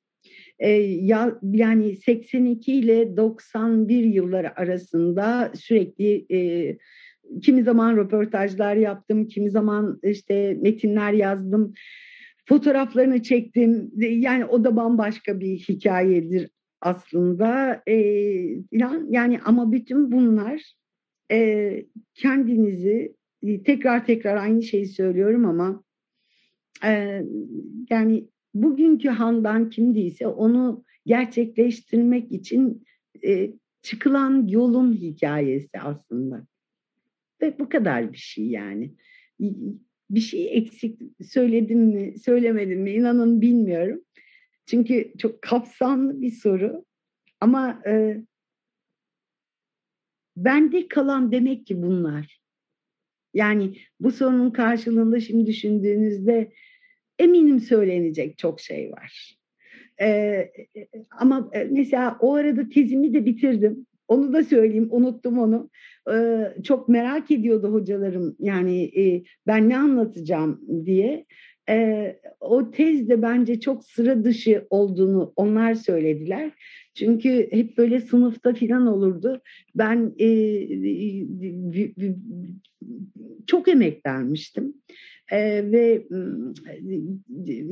E, 0.60 0.69
ya, 0.69 1.39
yani 1.41 1.95
82 1.95 2.73
ile 2.73 3.17
91 3.17 4.03
yılları 4.03 4.60
arasında 4.60 5.51
sürekli 5.55 6.25
e, 6.31 6.77
kimi 7.41 7.63
zaman 7.63 7.97
röportajlar 7.97 8.75
yaptım, 8.75 9.27
kimi 9.27 9.51
zaman 9.51 9.99
işte 10.03 10.57
metinler 10.61 11.13
yazdım, 11.13 11.73
fotoğraflarını 12.45 13.23
çektim. 13.23 13.91
Yani 13.97 14.45
o 14.45 14.63
da 14.63 14.75
bambaşka 14.75 15.39
bir 15.39 15.57
hikayedir 15.57 16.49
aslında. 16.81 17.81
E, 17.87 17.93
yani 19.09 19.39
ama 19.45 19.71
bütün 19.71 20.11
bunlar 20.11 20.73
e, 21.31 21.85
kendinizi 22.13 23.15
tekrar 23.65 24.05
tekrar 24.05 24.35
aynı 24.35 24.63
şeyi 24.63 24.87
söylüyorum 24.87 25.45
ama 25.45 25.83
e, 26.85 27.21
yani 27.89 28.27
bugünkü 28.53 29.09
Handan 29.09 29.69
kimdiyse 29.69 30.27
onu 30.27 30.83
gerçekleştirmek 31.05 32.31
için 32.31 32.83
e, 33.25 33.51
çıkılan 33.81 34.47
yolun 34.47 34.93
hikayesi 34.93 35.79
aslında. 35.79 36.47
Ve 37.41 37.60
bu 37.60 37.69
kadar 37.69 38.13
bir 38.13 38.17
şey 38.17 38.47
yani. 38.47 38.93
Bir 40.10 40.19
şey 40.19 40.58
eksik 40.58 41.02
söyledim 41.21 41.80
mi, 41.80 42.19
söylemedim 42.19 42.82
mi 42.82 42.91
inanın 42.91 43.41
bilmiyorum. 43.41 44.02
Çünkü 44.65 45.13
çok 45.17 45.41
kapsamlı 45.41 46.21
bir 46.21 46.32
soru. 46.32 46.86
Ama 47.41 47.82
e, 47.88 48.17
bende 50.38 50.88
kalan 50.88 51.32
demek 51.32 51.67
ki 51.67 51.82
bunlar. 51.82 52.39
Yani 53.34 53.78
bu 54.00 54.12
sorunun 54.12 54.52
karşılığında 54.52 55.19
şimdi 55.19 55.45
düşündüğünüzde 55.45 56.52
eminim 57.19 57.60
söylenecek 57.60 58.38
çok 58.38 58.62
şey 58.62 58.91
var. 58.91 59.38
Ee, 60.02 60.52
ama 61.12 61.52
mesela 61.69 62.17
o 62.19 62.34
arada 62.34 62.69
tezimi 62.69 63.13
de 63.13 63.26
bitirdim. 63.26 63.88
Onu 64.07 64.33
da 64.33 64.43
söyleyeyim, 64.43 64.87
unuttum 64.91 65.39
onu. 65.39 65.69
Ee, 66.11 66.53
çok 66.63 66.89
merak 66.89 67.31
ediyordu 67.31 67.73
hocalarım 67.73 68.35
yani 68.39 68.83
e, 68.83 69.23
ben 69.47 69.69
ne 69.69 69.77
anlatacağım 69.77 70.61
diye. 70.85 71.25
Ee, 71.69 72.19
o 72.39 72.71
tez 72.71 73.09
de 73.09 73.21
bence 73.21 73.59
çok 73.59 73.85
sıra 73.85 74.23
dışı 74.23 74.67
olduğunu 74.69 75.33
onlar 75.35 75.73
söylediler. 75.73 76.51
Çünkü 76.95 77.47
hep 77.51 77.77
böyle 77.77 78.01
sınıfta 78.01 78.53
filan 78.53 78.87
olurdu. 78.87 79.41
Ben 79.75 80.13
e, 80.17 80.27
e, 80.27 81.25
çok 83.47 83.67
emek 83.67 84.05
vermiştim. 84.05 84.73
E, 85.31 85.71
ve 85.71 86.07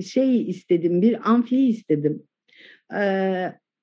şey 0.01 0.49
istedim, 0.49 1.01
bir 1.01 1.31
amfi 1.31 1.67
istedim. 1.67 2.23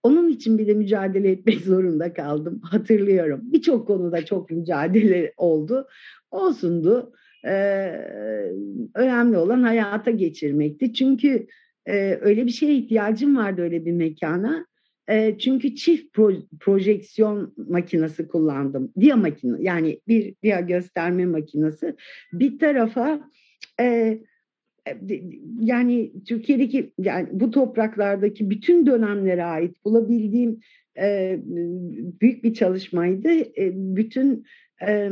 Onun 0.03 0.29
için 0.29 0.59
bile 0.59 0.75
mücadele 0.75 1.31
etmek 1.31 1.61
zorunda 1.65 2.13
kaldım. 2.13 2.61
Hatırlıyorum. 2.63 3.41
Birçok 3.43 3.87
konuda 3.87 4.25
çok 4.25 4.51
mücadele 4.51 5.33
oldu. 5.37 5.89
Olsundu. 6.31 7.13
Ee, 7.47 7.93
önemli 8.95 9.37
olan 9.37 9.63
hayata 9.63 10.11
geçirmekti. 10.11 10.93
Çünkü 10.93 11.47
e, 11.87 12.19
öyle 12.21 12.47
bir 12.47 12.51
şeye 12.51 12.75
ihtiyacım 12.75 13.37
vardı 13.37 13.63
öyle 13.63 13.87
bir 13.87 13.93
mekana. 13.93 14.67
E, 15.09 15.39
çünkü 15.39 15.75
çift 15.75 16.15
pro, 16.15 16.33
projeksiyon 16.61 17.55
makinesi 17.69 18.29
kullandım. 18.29 18.93
Dia 19.01 19.17
makine 19.17 19.57
yani 19.61 20.01
bir 20.09 20.35
dia 20.43 20.61
gösterme 20.61 21.27
makinesi. 21.27 21.97
Bir 22.33 22.59
tarafa 22.59 23.31
e, 23.81 24.19
yani 25.61 26.13
Türkiye'deki 26.29 26.93
yani 26.99 27.29
bu 27.33 27.51
topraklardaki 27.51 28.51
bütün 28.51 28.87
dönemlere 28.87 29.45
ait 29.45 29.85
bulabildiğim 29.85 30.61
e, 30.99 31.39
büyük 32.21 32.45
bir 32.45 32.55
çalışmaydı. 32.55 33.29
E, 33.33 33.73
bütün 33.75 34.45
e, 34.87 35.11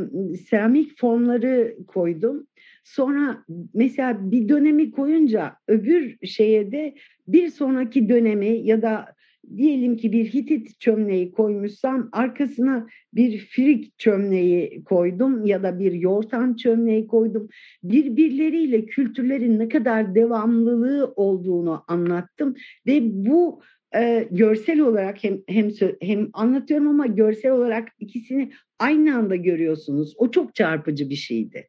seramik 0.49 0.99
formları 0.99 1.75
koydum. 1.87 2.47
Sonra 2.83 3.45
mesela 3.73 4.31
bir 4.31 4.49
dönemi 4.49 4.91
koyunca 4.91 5.55
öbür 5.67 6.17
şeye 6.23 6.71
de 6.71 6.95
bir 7.27 7.49
sonraki 7.49 8.09
dönemi 8.09 8.47
ya 8.47 8.81
da 8.81 9.05
diyelim 9.57 9.97
ki 9.97 10.11
bir 10.11 10.25
Hitit 10.25 10.79
çömleği 10.79 11.31
koymuşsam 11.31 12.09
arkasına 12.11 12.87
bir 13.13 13.37
Frig 13.39 13.85
çömleği 13.97 14.83
koydum 14.83 15.45
ya 15.45 15.63
da 15.63 15.79
bir 15.79 15.91
Yortan 15.91 16.55
çömleği 16.55 17.07
koydum. 17.07 17.47
Birbirleriyle 17.83 18.85
kültürlerin 18.85 19.59
ne 19.59 19.69
kadar 19.69 20.15
devamlılığı 20.15 21.13
olduğunu 21.15 21.83
anlattım 21.87 22.55
ve 22.87 22.99
bu 23.03 23.61
e, 23.95 24.27
görsel 24.31 24.79
olarak 24.79 25.23
hem 25.23 25.37
hem 25.47 25.69
hem 26.01 26.29
anlatıyorum 26.33 26.87
ama 26.87 27.05
görsel 27.05 27.51
olarak 27.51 27.87
ikisini 27.99 28.51
aynı 28.79 29.17
anda 29.17 29.35
görüyorsunuz. 29.35 30.13
O 30.17 30.31
çok 30.31 30.55
çarpıcı 30.55 31.09
bir 31.09 31.15
şeydi. 31.15 31.67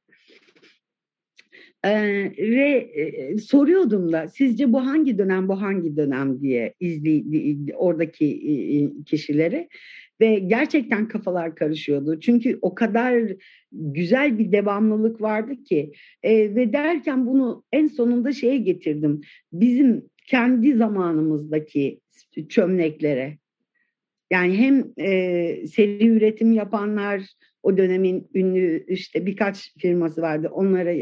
Ee, 1.84 2.32
ve 2.38 2.90
e, 2.94 3.38
soruyordum 3.38 4.12
da 4.12 4.28
sizce 4.28 4.72
bu 4.72 4.86
hangi 4.86 5.18
dönem 5.18 5.48
bu 5.48 5.62
hangi 5.62 5.96
dönem 5.96 6.40
diye 6.40 6.74
izli 6.80 7.74
oradaki 7.74 8.26
e, 8.26 9.04
kişileri 9.04 9.68
ve 10.20 10.38
gerçekten 10.38 11.08
kafalar 11.08 11.54
karışıyordu. 11.54 12.20
Çünkü 12.20 12.58
o 12.62 12.74
kadar 12.74 13.22
güzel 13.72 14.38
bir 14.38 14.52
devamlılık 14.52 15.20
vardı 15.20 15.64
ki 15.64 15.92
e, 16.22 16.54
ve 16.54 16.72
derken 16.72 17.26
bunu 17.26 17.64
en 17.72 17.86
sonunda 17.86 18.32
şeye 18.32 18.56
getirdim. 18.56 19.20
Bizim 19.52 20.04
kendi 20.26 20.74
zamanımızdaki 20.74 22.00
çömleklere 22.48 23.38
yani 24.30 24.56
hem 24.56 24.92
e, 24.98 25.66
seri 25.66 26.08
üretim 26.08 26.52
yapanlar 26.52 27.22
o 27.62 27.76
dönemin 27.76 28.30
ünlü 28.34 28.84
işte 28.88 29.26
birkaç 29.26 29.74
firması 29.78 30.22
vardı 30.22 30.48
onlara 30.52 30.94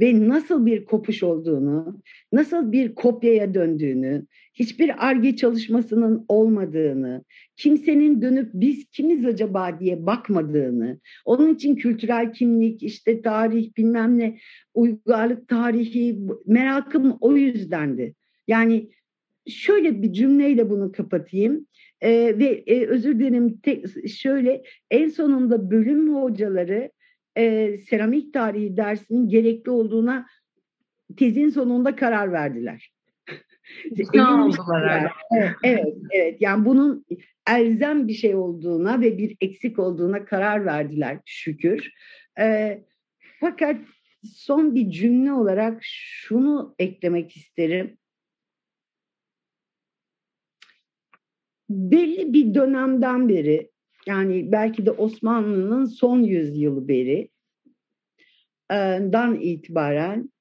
ve 0.00 0.28
nasıl 0.28 0.66
bir 0.66 0.84
kopuş 0.84 1.22
olduğunu, 1.22 2.02
nasıl 2.32 2.72
bir 2.72 2.94
kopyaya 2.94 3.54
döndüğünü, 3.54 4.26
hiçbir 4.54 5.08
arge 5.08 5.36
çalışmasının 5.36 6.24
olmadığını, 6.28 7.24
kimsenin 7.56 8.22
dönüp 8.22 8.50
biz 8.54 8.84
kimiz 8.90 9.24
acaba 9.24 9.80
diye 9.80 10.06
bakmadığını, 10.06 11.00
onun 11.24 11.54
için 11.54 11.76
kültürel 11.76 12.32
kimlik, 12.32 12.82
işte 12.82 13.22
tarih 13.22 13.76
bilmem 13.76 14.18
ne, 14.18 14.38
uygarlık 14.74 15.48
tarihi 15.48 16.18
merakım 16.46 17.16
o 17.20 17.36
yüzdendi. 17.36 18.14
Yani 18.46 18.90
şöyle 19.46 20.02
bir 20.02 20.12
cümleyle 20.12 20.70
bunu 20.70 20.92
kapatayım. 20.92 21.66
E, 22.04 22.38
ve 22.38 22.64
e, 22.66 22.86
özür 22.86 23.18
dilerim 23.18 23.58
tek, 23.58 24.08
şöyle 24.08 24.62
en 24.90 25.08
sonunda 25.08 25.70
bölüm 25.70 26.14
hocaları 26.14 26.90
e, 27.36 27.76
seramik 27.78 28.34
tarihi 28.34 28.76
dersinin 28.76 29.28
gerekli 29.28 29.70
olduğuna 29.70 30.26
tezin 31.16 31.48
sonunda 31.48 31.96
karar 31.96 32.32
verdiler. 32.32 32.90
oldular 34.44 35.12
evet, 35.36 35.52
evet, 35.62 35.96
evet. 36.10 36.36
Yani 36.40 36.64
bunun 36.64 37.06
elzem 37.50 38.08
bir 38.08 38.14
şey 38.14 38.34
olduğuna 38.34 39.00
ve 39.00 39.18
bir 39.18 39.36
eksik 39.40 39.78
olduğuna 39.78 40.24
karar 40.24 40.66
verdiler 40.66 41.18
şükür. 41.24 41.92
E, 42.38 42.78
fakat 43.40 43.76
son 44.34 44.74
bir 44.74 44.90
cümle 44.90 45.32
olarak 45.32 45.78
şunu 45.82 46.74
eklemek 46.78 47.36
isterim. 47.36 47.96
Belli 51.70 52.32
bir 52.32 52.54
dönemden 52.54 53.28
beri 53.28 53.70
yani 54.06 54.52
belki 54.52 54.86
de 54.86 54.90
Osmanlı'nın 54.90 55.84
son 55.84 56.22
yüzyılı 56.22 56.88
beri 56.88 57.28
dan 59.12 59.40
itibaren 59.40 60.32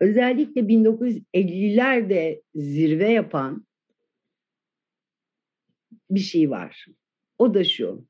özellikle 0.00 0.60
1950'lerde 0.60 2.42
zirve 2.54 3.10
yapan 3.10 3.66
bir 6.10 6.20
şey 6.20 6.50
var. 6.50 6.86
O 7.38 7.54
da 7.54 7.64
şu. 7.64 8.06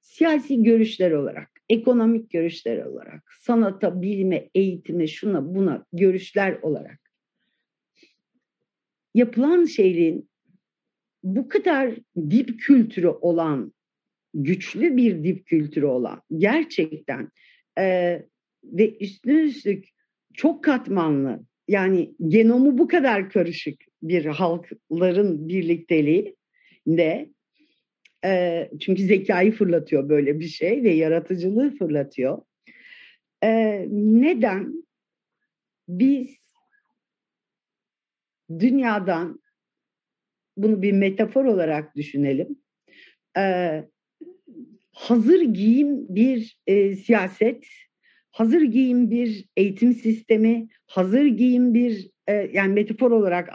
Siyasi 0.00 0.62
görüşler 0.62 1.10
olarak, 1.10 1.50
ekonomik 1.68 2.30
görüşler 2.30 2.84
olarak, 2.84 3.32
sanata, 3.40 4.02
bilime, 4.02 4.50
eğitime, 4.54 5.06
şuna 5.06 5.54
buna 5.54 5.86
görüşler 5.92 6.58
olarak 6.62 7.00
yapılan 9.14 9.64
şeylerin 9.64 10.30
bu 11.22 11.48
kadar 11.48 11.94
dip 12.30 12.60
kültürü 12.60 13.08
olan, 13.08 13.72
güçlü 14.34 14.96
bir 14.96 15.24
dip 15.24 15.46
kültürü 15.46 15.86
olan 15.86 16.22
gerçekten 16.36 17.30
e, 17.78 17.84
ve 18.64 18.96
üstüne 18.98 19.40
üstlük 19.40 19.88
çok 20.34 20.64
katmanlı 20.64 21.40
yani 21.68 22.14
genomu 22.28 22.78
bu 22.78 22.88
kadar 22.88 23.30
karışık 23.30 23.80
bir 24.02 24.24
halkların 24.24 25.48
birlikteliği 25.48 26.36
de 26.86 27.30
e, 28.24 28.70
çünkü 28.80 29.02
zekayı 29.02 29.52
fırlatıyor 29.52 30.08
böyle 30.08 30.40
bir 30.40 30.48
şey 30.48 30.82
ve 30.82 30.90
yaratıcılığı 30.90 31.76
fırlatıyor. 31.76 32.42
E, 33.42 33.84
neden 33.90 34.84
biz 35.88 36.36
dünyadan 38.58 39.40
bunu 40.58 40.82
bir 40.82 40.92
metafor 40.92 41.44
olarak 41.44 41.96
düşünelim. 41.96 42.58
Ee, 43.38 43.84
hazır 44.92 45.40
giyim 45.40 46.06
bir 46.08 46.58
e, 46.66 46.96
siyaset, 46.96 47.66
hazır 48.30 48.62
giyim 48.62 49.10
bir 49.10 49.48
eğitim 49.56 49.92
sistemi, 49.92 50.68
hazır 50.86 51.26
giyim 51.26 51.74
bir 51.74 52.10
e, 52.26 52.32
yani 52.52 52.72
metafor 52.72 53.10
olarak 53.10 53.48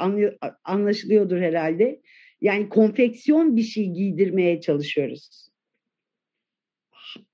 anlaşılıyordur 0.64 1.38
herhalde. 1.38 2.02
Yani 2.42 2.70
konfeksiyon 2.70 3.56
bir 3.56 3.62
şey 3.62 3.90
giydirmeye 3.90 4.62
çalışıyoruz. 4.62 5.50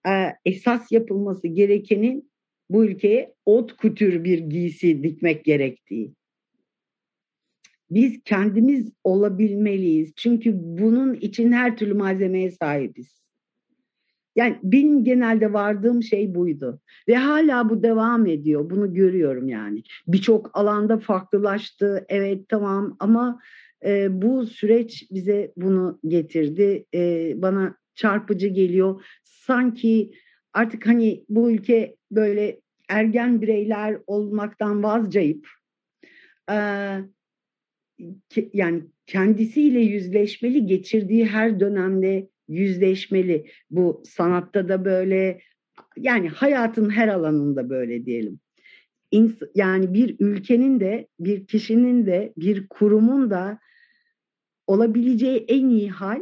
Ee, 0.08 0.34
esas 0.46 0.92
yapılması 0.92 1.48
gerekenin 1.48 2.32
bu 2.70 2.86
ülkeye 2.86 3.34
ot 3.46 3.78
kutür 3.78 4.24
bir 4.24 4.40
giysi 4.40 5.04
dikmek 5.04 5.46
gerektiği 5.46 6.14
biz 7.92 8.24
kendimiz 8.26 8.92
olabilmeliyiz. 9.04 10.14
Çünkü 10.16 10.54
bunun 10.56 11.14
için 11.14 11.52
her 11.52 11.78
türlü 11.78 11.94
malzemeye 11.94 12.52
sahibiz. 12.52 13.20
Yani 14.36 14.60
benim 14.64 15.04
genelde 15.04 15.54
vardığım 15.54 16.04
şey 16.04 16.36
buydu. 16.36 16.82
Ve 17.08 17.16
hala 17.16 17.70
bu 17.70 17.84
devam 17.84 18.26
ediyor. 18.26 18.70
Bunu 18.70 18.94
görüyorum 18.94 19.50
yani. 19.50 19.84
Birçok 20.08 20.58
alanda 20.58 21.00
farklılaştı. 21.00 22.06
Evet 22.10 22.50
tamam 22.50 22.96
ama 23.00 23.40
e, 23.86 24.22
bu 24.22 24.46
süreç 24.46 25.08
bize 25.12 25.54
bunu 25.58 26.00
getirdi. 26.08 26.86
E, 26.94 27.34
bana 27.36 27.78
çarpıcı 27.96 28.48
geliyor. 28.48 29.06
Sanki 29.24 30.12
artık 30.54 30.88
hani 30.88 31.26
bu 31.30 31.52
ülke 31.52 31.96
böyle 32.12 32.62
ergen 32.90 33.42
bireyler 33.42 33.98
olmaktan 34.08 34.84
vazgeçip 34.84 35.48
e, 36.52 36.56
yani 38.54 38.84
kendisiyle 39.06 39.80
yüzleşmeli 39.80 40.66
geçirdiği 40.66 41.26
her 41.26 41.60
dönemde 41.60 42.30
yüzleşmeli. 42.48 43.52
Bu 43.72 44.04
sanatta 44.06 44.70
da 44.70 44.86
böyle 44.86 45.42
yani 45.98 46.30
hayatın 46.30 46.90
her 46.90 47.08
alanında 47.08 47.70
böyle 47.70 48.06
diyelim. 48.06 48.40
Yani 49.56 49.94
bir 49.94 50.16
ülkenin 50.20 50.80
de 50.80 51.08
bir 51.20 51.48
kişinin 51.48 52.06
de 52.06 52.34
bir 52.38 52.68
kurumun 52.68 53.30
da 53.30 53.60
olabileceği 54.68 55.46
en 55.48 55.70
iyi 55.70 55.90
hal 55.90 56.22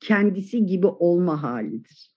kendisi 0.00 0.66
gibi 0.66 0.86
olma 0.86 1.42
halidir. 1.42 2.10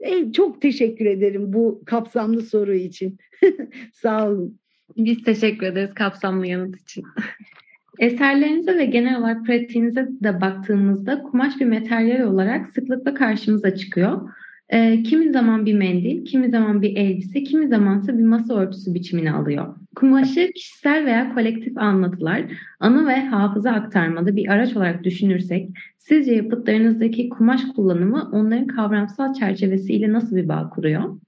E, 0.00 0.32
çok 0.32 0.62
teşekkür 0.62 1.06
ederim 1.06 1.52
bu 1.52 1.82
kapsamlı 1.86 2.42
soru 2.42 2.74
için. 2.74 3.18
Sağ 3.92 4.30
olun. 4.30 4.60
Biz 4.96 5.22
teşekkür 5.22 5.66
ederiz 5.66 5.94
kapsamlı 5.94 6.46
yanıt 6.46 6.80
için. 6.80 7.04
Eserlerinize 7.98 8.78
ve 8.78 8.84
genel 8.84 9.18
olarak 9.18 9.46
pratiğinize 9.46 10.08
de 10.22 10.40
baktığımızda 10.40 11.22
kumaş 11.22 11.60
bir 11.60 11.66
materyal 11.66 12.20
olarak 12.20 12.68
sıklıkla 12.68 13.14
karşımıza 13.14 13.74
çıkıyor. 13.74 14.30
E, 14.68 15.02
kimi 15.02 15.32
zaman 15.32 15.66
bir 15.66 15.74
mendil, 15.74 16.24
kimi 16.24 16.50
zaman 16.50 16.82
bir 16.82 16.96
elbise, 16.96 17.42
kimi 17.42 17.68
zamansa 17.68 18.18
bir 18.18 18.24
masa 18.24 18.54
örtüsü 18.54 18.94
biçimini 18.94 19.32
alıyor. 19.32 19.76
Kumaşı 19.96 20.50
kişisel 20.54 21.04
veya 21.04 21.34
kolektif 21.34 21.78
anlatılar, 21.78 22.44
anı 22.80 23.06
ve 23.06 23.24
hafıza 23.24 23.70
aktarmada 23.70 24.36
bir 24.36 24.48
araç 24.48 24.76
olarak 24.76 25.04
düşünürsek, 25.04 25.70
sizce 25.98 26.34
yapıtlarınızdaki 26.34 27.28
kumaş 27.28 27.60
kullanımı 27.76 28.30
onların 28.32 28.66
kavramsal 28.66 29.34
çerçevesiyle 29.34 30.12
nasıl 30.12 30.36
bir 30.36 30.48
bağ 30.48 30.70
kuruyor? 30.70 31.18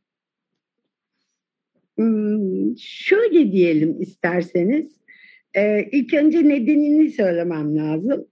Hmm, 2.01 2.79
şöyle 2.79 3.53
diyelim 3.53 4.01
isterseniz, 4.01 4.87
ee, 5.55 5.89
ilk 5.93 6.15
önce 6.15 6.49
nedenini 6.49 7.11
söylemem 7.11 7.77
lazım. 7.77 8.27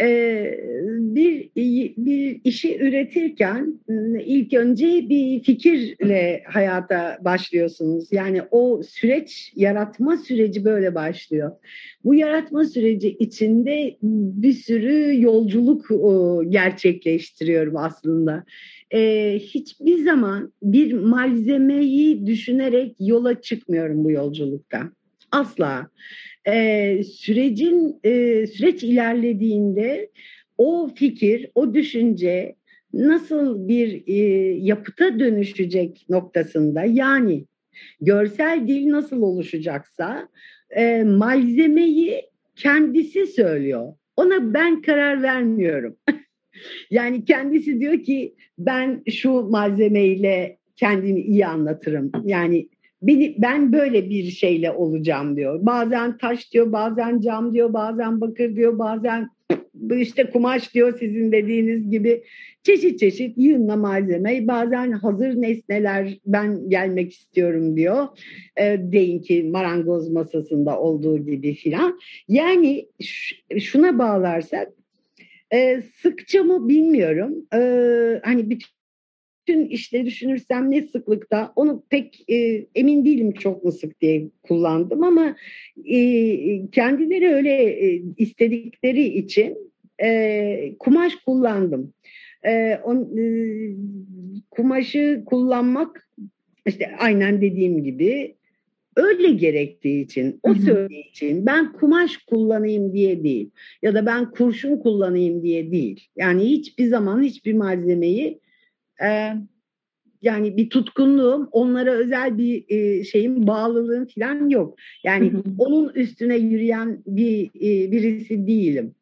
Ee, 0.00 0.60
bir 0.98 1.50
bir 1.96 2.40
işi 2.44 2.78
üretirken 2.78 3.80
ilk 4.24 4.54
önce 4.54 4.86
bir 4.86 5.42
fikirle 5.42 6.42
hayata 6.46 7.18
başlıyorsunuz. 7.24 8.12
Yani 8.12 8.42
o 8.50 8.82
süreç, 8.82 9.52
yaratma 9.56 10.16
süreci 10.16 10.64
böyle 10.64 10.94
başlıyor. 10.94 11.50
Bu 12.04 12.14
yaratma 12.14 12.64
süreci 12.64 13.08
içinde 13.08 13.96
bir 14.02 14.52
sürü 14.52 15.22
yolculuk 15.22 15.88
gerçekleştiriyorum 16.52 17.76
aslında. 17.76 18.44
Ee, 18.94 19.38
hiçbir 19.42 20.04
zaman 20.04 20.52
bir 20.62 20.92
malzemeyi 20.92 22.26
düşünerek 22.26 22.96
yola 23.00 23.40
çıkmıyorum 23.40 24.04
bu 24.04 24.10
yolculukta. 24.10 24.90
Asla 25.32 25.90
e, 26.46 27.02
sürecin 27.04 28.00
e, 28.04 28.46
süreç 28.46 28.82
ilerlediğinde 28.82 30.10
o 30.58 30.90
fikir, 30.94 31.50
o 31.54 31.74
düşünce 31.74 32.56
nasıl 32.92 33.68
bir 33.68 34.02
e, 34.06 34.14
yapıta 34.58 35.18
dönüşecek 35.18 36.06
noktasında 36.08 36.84
yani 36.84 37.44
görsel 38.00 38.68
dil 38.68 38.90
nasıl 38.90 39.22
oluşacaksa 39.22 40.28
e, 40.70 41.04
malzemeyi 41.04 42.22
kendisi 42.56 43.26
söylüyor. 43.26 43.94
Ona 44.16 44.54
ben 44.54 44.82
karar 44.82 45.22
vermiyorum. 45.22 45.96
yani 46.90 47.24
kendisi 47.24 47.80
diyor 47.80 48.02
ki 48.02 48.34
ben 48.58 49.02
şu 49.10 49.32
malzemeyle 49.32 50.58
kendimi 50.76 51.20
iyi 51.20 51.46
anlatırım. 51.46 52.12
Yani 52.24 52.68
beni, 53.02 53.34
ben 53.38 53.72
böyle 53.72 54.10
bir 54.10 54.24
şeyle 54.24 54.70
olacağım 54.70 55.36
diyor. 55.36 55.66
Bazen 55.66 56.18
taş 56.18 56.52
diyor, 56.52 56.72
bazen 56.72 57.20
cam 57.20 57.54
diyor, 57.54 57.72
bazen 57.72 58.20
bakır 58.20 58.56
diyor, 58.56 58.78
bazen 58.78 59.28
işte 59.96 60.30
kumaş 60.30 60.74
diyor 60.74 60.98
sizin 60.98 61.32
dediğiniz 61.32 61.90
gibi 61.90 62.22
çeşit 62.62 62.98
çeşit 62.98 63.38
yığınla 63.38 63.76
malzeme 63.76 64.48
bazen 64.48 64.92
hazır 64.92 65.42
nesneler 65.42 66.18
ben 66.26 66.68
gelmek 66.68 67.12
istiyorum 67.12 67.76
diyor 67.76 68.08
e, 68.56 68.78
deyin 68.92 69.18
ki 69.18 69.42
marangoz 69.42 70.08
masasında 70.08 70.80
olduğu 70.80 71.26
gibi 71.26 71.54
filan 71.54 71.98
yani 72.28 72.88
şuna 73.60 73.98
bağlarsak 73.98 74.72
e, 75.52 75.82
sıkça 76.02 76.42
mı 76.42 76.68
bilmiyorum 76.68 77.46
e, 77.54 77.58
hani 78.24 78.50
bütün 78.50 78.80
bütün 79.50 79.66
işleri 79.66 80.06
düşünürsem 80.06 80.70
ne 80.70 80.82
sıklıkta 80.82 81.52
onu 81.56 81.82
pek 81.90 82.30
e, 82.30 82.66
emin 82.74 83.04
değilim 83.04 83.32
çok 83.32 83.64
mu 83.64 83.72
sık 83.72 84.00
diye 84.00 84.28
kullandım 84.42 85.02
ama 85.02 85.36
e, 85.84 86.00
kendileri 86.70 87.34
öyle 87.34 87.50
e, 87.64 88.02
istedikleri 88.16 89.04
için 89.04 89.72
e, 90.02 90.72
kumaş 90.78 91.14
kullandım. 91.16 91.92
E, 92.46 92.80
on, 92.84 93.18
e, 93.18 93.24
kumaşı 94.50 95.22
kullanmak 95.26 96.08
işte 96.66 96.96
aynen 96.98 97.40
dediğim 97.40 97.84
gibi 97.84 98.34
öyle 98.96 99.32
gerektiği 99.32 100.04
için, 100.04 100.40
o 100.42 100.54
söylediği 100.54 101.10
için 101.10 101.46
ben 101.46 101.72
kumaş 101.72 102.16
kullanayım 102.16 102.92
diye 102.92 103.24
değil 103.24 103.50
ya 103.82 103.94
da 103.94 104.06
ben 104.06 104.30
kurşun 104.30 104.76
kullanayım 104.76 105.42
diye 105.42 105.72
değil. 105.72 106.08
Yani 106.16 106.44
hiçbir 106.44 106.86
zaman 106.86 107.22
hiçbir 107.22 107.52
malzemeyi 107.52 108.40
e, 109.02 109.32
yani 110.22 110.56
bir 110.56 110.70
tutkunluğum, 110.70 111.48
onlara 111.52 111.90
özel 111.90 112.38
bir 112.38 112.64
e, 112.68 113.04
şeyin 113.04 113.46
bağlılığım 113.46 114.06
falan 114.06 114.48
yok. 114.48 114.78
Yani 115.04 115.32
onun 115.58 115.88
üstüne 115.94 116.36
yürüyen 116.36 117.02
bir 117.06 117.46
e, 117.46 117.92
birisi 117.92 118.46
değilim. 118.46 118.94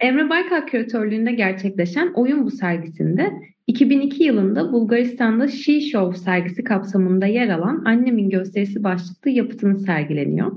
Emre 0.00 0.30
Baykal 0.30 0.66
küratörlüğünde 0.66 1.32
gerçekleşen 1.32 2.12
Oyun 2.14 2.44
Bu 2.44 2.50
sergisinde 2.50 3.32
2002 3.66 4.24
yılında 4.24 4.72
Bulgaristan'da 4.72 5.48
She 5.48 5.80
Show 5.80 6.18
sergisi 6.18 6.64
kapsamında 6.64 7.26
yer 7.26 7.48
alan 7.48 7.82
Annemin 7.84 8.30
Gösterisi 8.30 8.84
başlıklı 8.84 9.30
yapıtınız 9.30 9.84
sergileniyor. 9.84 10.52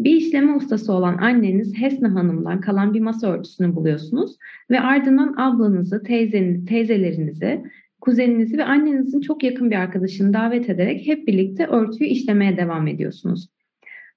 Bir 0.00 0.16
işleme 0.16 0.54
ustası 0.54 0.92
olan 0.92 1.18
anneniz 1.18 1.78
Hesne 1.78 2.08
Hanım'dan 2.08 2.60
kalan 2.60 2.94
bir 2.94 3.00
masa 3.00 3.32
örtüsünü 3.32 3.74
buluyorsunuz 3.74 4.36
ve 4.70 4.80
ardından 4.80 5.34
ablanızı, 5.36 6.02
teyzenizi, 6.02 6.64
teyzelerinizi, 6.64 7.62
kuzeninizi 8.00 8.58
ve 8.58 8.64
annenizin 8.64 9.20
çok 9.20 9.42
yakın 9.42 9.70
bir 9.70 9.76
arkadaşını 9.76 10.32
davet 10.32 10.70
ederek 10.70 11.06
hep 11.06 11.26
birlikte 11.26 11.66
örtüyü 11.66 12.10
işlemeye 12.10 12.56
devam 12.56 12.86
ediyorsunuz. 12.86 13.48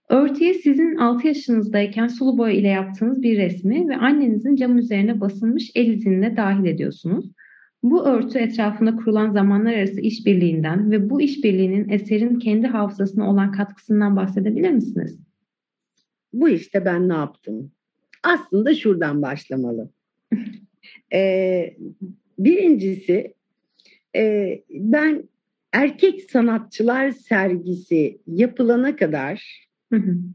Örtüye 0.10 0.54
sizin 0.54 0.96
6 0.96 1.28
yaşınızdayken 1.28 2.08
sulu 2.08 2.38
boya 2.38 2.54
ile 2.54 2.68
yaptığınız 2.68 3.22
bir 3.22 3.38
resmi 3.38 3.90
ve 3.90 3.96
annenizin 3.98 4.56
cam 4.56 4.78
üzerine 4.78 5.20
basılmış 5.20 5.72
el 5.76 5.88
izini 5.88 6.38
dahil 6.38 6.66
ediyorsunuz. 6.66 7.26
Bu 7.84 8.06
örtü 8.06 8.40
etrafında 8.40 8.96
kurulan 8.96 9.32
zamanlar 9.32 9.74
arası 9.74 10.02
işbirliğinden 10.02 10.92
ve 10.92 11.10
bu 11.10 11.22
işbirliğinin 11.22 11.90
eserin 11.90 12.40
kendi 12.40 12.68
hafızasına 12.68 13.30
olan 13.30 13.52
katkısından 13.52 14.16
bahsedebilir 14.16 14.72
misiniz? 14.72 15.20
Bu 16.34 16.50
işte 16.50 16.86
ben 16.86 17.10
ne 17.10 17.14
yaptım? 17.14 17.72
Aslında 18.24 18.74
şuradan 18.74 19.22
başlamalı. 19.22 19.90
ee, 21.14 21.78
birincisi 22.40 23.34
e, 24.16 24.64
ben 24.70 25.24
erkek 25.74 26.32
sanatçılar 26.32 27.12
sergisi 27.12 28.18
yapılana 28.28 28.96
kadar 28.96 29.65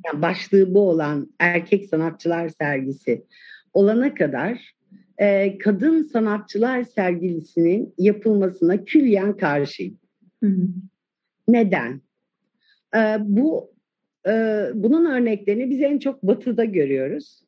Yani 0.07 0.23
başlığı 0.23 0.75
bu 0.75 0.81
olan 0.81 1.35
erkek 1.39 1.89
sanatçılar 1.89 2.49
sergisi 2.49 3.25
olana 3.73 4.15
kadar 4.15 4.75
e, 5.19 5.59
kadın 5.59 6.03
sanatçılar 6.03 6.85
sergisinin 6.85 7.95
yapılmasına 7.99 8.85
külliyen 8.85 9.37
karşıyım. 9.37 9.99
Neden? 11.49 12.01
E, 12.97 13.17
bu 13.21 13.75
e, 14.29 14.65
bunun 14.75 15.11
örneklerini 15.11 15.71
biz 15.71 15.81
en 15.81 15.99
çok 15.99 16.23
batıda 16.23 16.65
görüyoruz. 16.65 17.43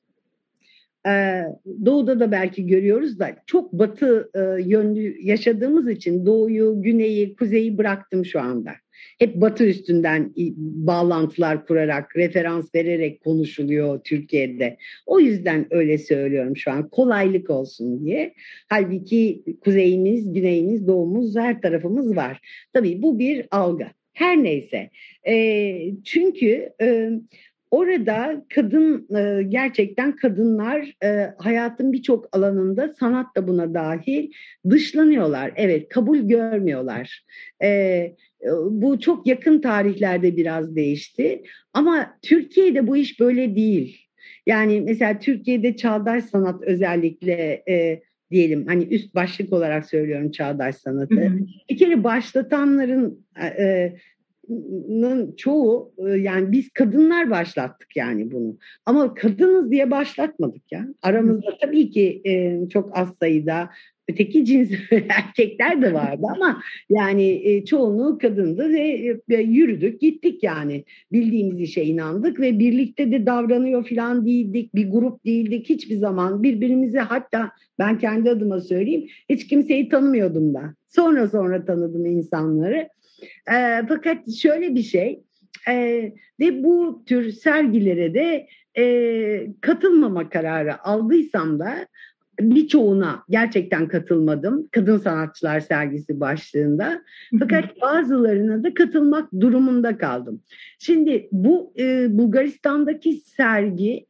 Ee, 1.06 1.44
doğuda 1.84 2.20
da 2.20 2.32
belki 2.32 2.66
görüyoruz 2.66 3.18
da 3.18 3.36
çok 3.46 3.72
batı 3.72 4.30
e, 4.34 4.40
yönlü 4.62 5.22
yaşadığımız 5.22 5.88
için 5.88 6.26
doğuyu, 6.26 6.82
güneyi, 6.82 7.36
kuzeyi 7.36 7.78
bıraktım 7.78 8.24
şu 8.24 8.40
anda. 8.40 8.72
Hep 9.18 9.34
batı 9.34 9.64
üstünden 9.64 10.32
bağlantılar 10.56 11.66
kurarak, 11.66 12.16
referans 12.16 12.74
vererek 12.74 13.24
konuşuluyor 13.24 14.00
Türkiye'de. 14.04 14.76
O 15.06 15.20
yüzden 15.20 15.66
öyle 15.70 15.98
söylüyorum 15.98 16.56
şu 16.56 16.70
an 16.70 16.88
kolaylık 16.88 17.50
olsun 17.50 18.04
diye. 18.04 18.34
Halbuki 18.68 19.42
kuzeyimiz, 19.64 20.32
güneyimiz, 20.32 20.86
doğumuz 20.86 21.36
her 21.36 21.60
tarafımız 21.60 22.16
var. 22.16 22.40
Tabii 22.72 23.02
bu 23.02 23.18
bir 23.18 23.46
algı. 23.50 23.86
Her 24.12 24.42
neyse. 24.42 24.90
E, 25.26 26.04
çünkü 26.04 26.72
e, 26.82 27.10
Orada 27.72 28.44
kadın 28.54 29.16
e, 29.16 29.42
gerçekten 29.42 30.16
kadınlar 30.16 30.94
e, 31.04 31.34
hayatın 31.38 31.92
birçok 31.92 32.36
alanında 32.36 32.88
sanat 32.88 33.36
da 33.36 33.48
buna 33.48 33.74
dahil 33.74 34.30
dışlanıyorlar. 34.70 35.52
Evet 35.56 35.88
kabul 35.88 36.18
görmüyorlar. 36.18 37.24
E, 37.62 37.68
bu 38.70 39.00
çok 39.00 39.26
yakın 39.26 39.60
tarihlerde 39.60 40.36
biraz 40.36 40.76
değişti 40.76 41.42
ama 41.72 42.18
Türkiye'de 42.22 42.86
bu 42.86 42.96
iş 42.96 43.20
böyle 43.20 43.56
değil. 43.56 43.98
Yani 44.46 44.80
mesela 44.80 45.18
Türkiye'de 45.18 45.76
çağdaş 45.76 46.24
sanat 46.24 46.62
özellikle 46.62 47.62
e, 47.68 48.02
diyelim 48.30 48.66
hani 48.66 48.84
üst 48.84 49.14
başlık 49.14 49.52
olarak 49.52 49.86
söylüyorum 49.86 50.30
çağdaş 50.30 50.76
sanatı. 50.76 51.14
Hı 51.14 51.26
hı. 51.26 51.38
Bir 51.70 51.76
kere 51.76 52.04
başlatanların 52.04 53.26
e, 53.58 53.92
çoğu 55.36 55.94
e, 55.98 56.10
yani 56.10 56.52
biz 56.52 56.70
kadınlar 56.70 57.30
başlattık 57.30 57.96
yani 57.96 58.32
bunu. 58.32 58.58
Ama 58.86 59.14
kadınız 59.14 59.70
diye 59.70 59.90
başlatmadık 59.90 60.72
ya. 60.72 60.88
Aramızda 61.02 61.58
tabii 61.60 61.90
ki 61.90 62.22
e, 62.24 62.60
çok 62.68 62.98
az 62.98 63.08
sayıda 63.20 63.70
öteki 64.08 64.44
cins 64.44 64.70
erkekler 64.90 65.82
de 65.82 65.94
vardı 65.94 66.22
ama 66.34 66.62
yani 66.90 67.40
e, 67.44 67.64
çoğunluğu 67.64 68.18
kadındı 68.18 68.72
ve, 68.72 69.16
ve 69.28 69.42
yürüdük 69.42 70.00
gittik 70.00 70.42
yani. 70.42 70.84
Bildiğimiz 71.12 71.60
işe 71.60 71.82
inandık 71.82 72.40
ve 72.40 72.58
birlikte 72.58 73.12
de 73.12 73.26
davranıyor 73.26 73.88
falan 73.88 74.26
değildik 74.26 74.74
bir 74.74 74.90
grup 74.90 75.24
değildik 75.24 75.68
hiçbir 75.68 75.96
zaman 75.96 76.42
birbirimizi 76.42 76.98
hatta 76.98 77.50
ben 77.78 77.98
kendi 77.98 78.30
adıma 78.30 78.60
söyleyeyim 78.60 79.08
hiç 79.28 79.46
kimseyi 79.46 79.88
tanımıyordum 79.88 80.54
da 80.54 80.74
sonra 80.88 81.28
sonra 81.28 81.64
tanıdım 81.64 82.06
insanları. 82.06 82.88
E, 83.52 83.86
fakat 83.88 84.32
şöyle 84.34 84.74
bir 84.74 84.82
şey 84.82 85.20
e, 85.68 85.74
ve 86.40 86.64
bu 86.64 87.02
tür 87.06 87.32
sergilere 87.32 88.14
de 88.14 88.46
e, 88.78 89.46
katılmama 89.60 90.28
kararı 90.28 90.84
aldıysam 90.84 91.58
da 91.58 91.86
birçoğuna 92.40 93.22
gerçekten 93.30 93.88
katılmadım. 93.88 94.68
Kadın 94.70 94.98
Sanatçılar 94.98 95.60
Sergisi 95.60 96.20
başlığında. 96.20 97.02
Fakat 97.38 97.80
bazılarına 97.80 98.64
da 98.64 98.74
katılmak 98.74 99.32
durumunda 99.40 99.98
kaldım. 99.98 100.42
Şimdi 100.78 101.28
bu 101.32 101.72
e, 101.78 102.18
Bulgaristan'daki 102.18 103.12
sergi 103.12 104.06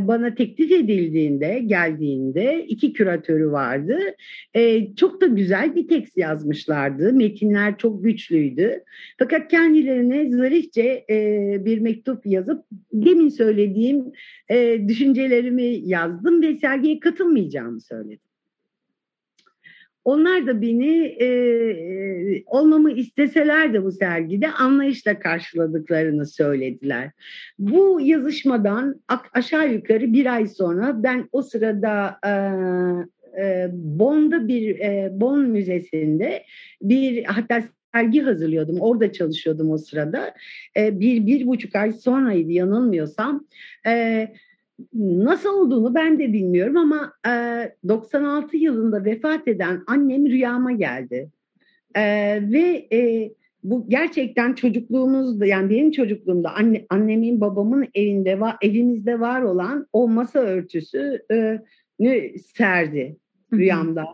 bana 0.00 0.34
teklif 0.34 0.72
edildiğinde, 0.72 1.58
geldiğinde 1.66 2.64
iki 2.68 2.92
küratörü 2.92 3.50
vardı. 3.50 3.98
E, 4.54 4.94
çok 4.94 5.20
da 5.20 5.26
güzel 5.26 5.76
bir 5.76 5.88
tekst 5.88 6.16
yazmışlardı. 6.16 7.12
Metinler 7.12 7.78
çok 7.78 8.04
güçlüydü. 8.04 8.84
Fakat 9.18 9.50
kendilerine 9.50 10.30
zarifçe 10.30 11.04
e, 11.10 11.16
bir 11.64 11.78
mektup 11.78 12.26
yazıp 12.26 12.64
demin 12.92 13.28
söylediğim 13.28 14.04
düşüncelerimi 14.88 15.88
yazdım 15.88 16.42
ve 16.42 16.56
sergiye 16.56 17.00
katılmayacağımı 17.00 17.80
söyledim. 17.80 18.23
Onlar 20.04 20.46
da 20.46 20.62
beni 20.62 21.04
e, 21.04 21.28
olmamı 22.46 22.92
isteseler 22.92 23.72
de 23.72 23.84
bu 23.84 23.92
sergide 23.92 24.48
anlayışla 24.48 25.18
karşıladıklarını 25.18 26.26
söylediler. 26.26 27.10
Bu 27.58 28.00
yazışmadan 28.02 29.00
aşağı 29.32 29.72
yukarı 29.72 30.12
bir 30.12 30.34
ay 30.34 30.46
sonra 30.46 31.02
ben 31.02 31.28
o 31.32 31.42
sırada 31.42 32.18
e, 32.26 32.30
e, 33.42 33.68
Bonn'da 33.72 34.48
bir 34.48 34.78
e, 34.78 35.10
Bonn 35.12 35.40
Müzesi'nde 35.40 36.42
bir 36.82 37.24
hatta 37.24 37.62
sergi 37.94 38.20
hazırlıyordum. 38.20 38.80
Orada 38.80 39.12
çalışıyordum 39.12 39.70
o 39.70 39.78
sırada. 39.78 40.34
E, 40.76 41.00
bir, 41.00 41.26
bir 41.26 41.46
buçuk 41.46 41.76
ay 41.76 41.92
sonraydı 41.92 42.52
yanılmıyorsam. 42.52 43.46
E, 43.86 44.28
Nasıl 44.94 45.48
olduğunu 45.48 45.94
ben 45.94 46.18
de 46.18 46.32
bilmiyorum 46.32 46.76
ama 46.76 47.12
e, 47.26 47.30
96 47.88 48.56
yılında 48.56 49.04
vefat 49.04 49.48
eden 49.48 49.82
annem 49.86 50.26
rüyama 50.26 50.72
geldi. 50.72 51.30
E, 51.94 52.02
ve 52.52 52.88
e, 52.92 53.30
bu 53.64 53.88
gerçekten 53.88 54.52
çocukluğumuzda 54.52 55.46
yani 55.46 55.70
benim 55.70 55.90
çocukluğumda 55.90 56.54
anne, 56.54 56.86
annemin 56.90 57.40
babamın 57.40 57.88
evinde 57.94 58.40
var 58.40 58.56
evimizde 58.62 59.20
var 59.20 59.42
olan 59.42 59.86
o 59.92 60.08
masa 60.08 60.38
örtüsü 60.38 61.22
e, 61.32 61.58
serdi 62.54 63.16
rüyamda. 63.52 64.04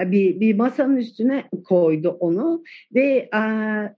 E, 0.00 0.10
bir, 0.10 0.40
bir 0.40 0.54
masanın 0.54 0.96
üstüne 0.96 1.44
koydu 1.64 2.16
onu 2.20 2.62
ve 2.94 3.28
e, 3.34 3.40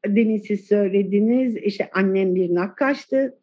demin 0.07 0.39
siz 0.39 0.65
söylediniz 0.65 1.57
işte 1.57 1.91
annem 1.93 2.35
bir 2.35 2.55
nakkaştı 2.55 3.39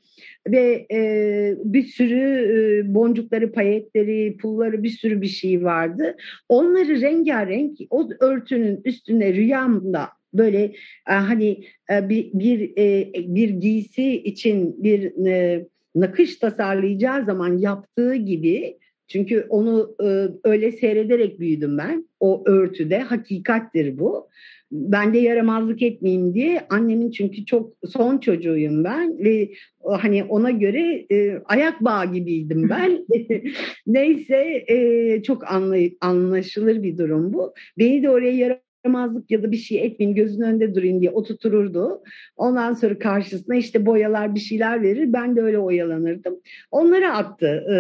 ve 0.47 0.86
e, 0.91 1.55
bir 1.63 1.84
sürü 1.84 2.19
e, 2.19 2.93
boncukları, 2.93 3.51
payetleri, 3.51 4.38
pulları 4.38 4.84
bir 4.84 4.89
sürü 4.89 5.21
bir 5.21 5.27
şey 5.27 5.63
vardı. 5.63 6.15
Onları 6.49 7.01
rengarenk 7.01 7.77
o 7.89 8.10
örtünün 8.19 8.81
üstüne 8.86 9.34
rüyamda 9.34 10.10
böyle 10.34 10.63
e, 11.10 11.13
hani 11.13 11.63
e, 11.91 12.10
bir 12.10 12.29
bir, 12.34 12.73
e, 12.77 13.12
bir 13.15 13.49
giysi 13.49 14.21
için 14.23 14.84
bir 14.84 15.27
e, 15.27 15.65
nakış 15.95 16.36
tasarlayacağı 16.36 17.25
zaman 17.25 17.58
yaptığı 17.58 18.15
gibi 18.15 18.77
çünkü 19.08 19.45
onu 19.49 19.95
e, 20.03 20.27
öyle 20.43 20.71
seyrederek 20.71 21.39
büyüdüm 21.39 21.77
ben. 21.77 22.10
O 22.19 22.43
örtüde 22.45 22.99
hakikattir 22.99 23.99
bu 23.99 24.29
ben 24.71 25.13
de 25.13 25.17
yaramazlık 25.17 25.82
etmeyeyim 25.82 26.34
diye 26.34 26.62
annemin 26.69 27.12
çünkü 27.12 27.45
çok 27.45 27.73
son 27.89 28.17
çocuğuyum 28.17 28.84
ben 28.84 29.19
ve 29.19 29.49
hani 29.84 30.23
ona 30.23 30.51
göre 30.51 31.06
e, 31.12 31.41
ayak 31.45 31.82
bağı 31.82 32.13
gibiydim 32.13 32.69
ben. 32.69 33.06
Neyse 33.88 34.63
e, 34.67 35.23
çok 35.23 35.51
anlay 35.51 35.93
anlaşılır 36.01 36.84
bir 36.84 36.97
durum 36.97 37.34
bu. 37.34 37.54
Beni 37.78 38.04
de 38.04 38.10
oraya 38.10 38.60
yaramazlık 38.86 39.32
ya 39.32 39.43
da 39.43 39.51
bir 39.51 39.58
şey 39.58 39.86
etmeyeyim 39.86 40.15
gözünün 40.15 40.45
önünde 40.45 40.75
durayım 40.75 41.01
diye 41.01 41.12
oturtururdu. 41.12 42.04
Ondan 42.38 42.73
sonra 42.73 42.99
karşısına 42.99 43.56
işte 43.56 43.86
boyalar 43.86 44.36
bir 44.36 44.39
şeyler 44.39 44.82
verir. 44.82 45.13
Ben 45.13 45.36
de 45.36 45.41
öyle 45.41 45.60
oyalanırdım. 45.60 46.39
Onlara 46.71 47.17
attı. 47.17 47.47
E, 47.47 47.75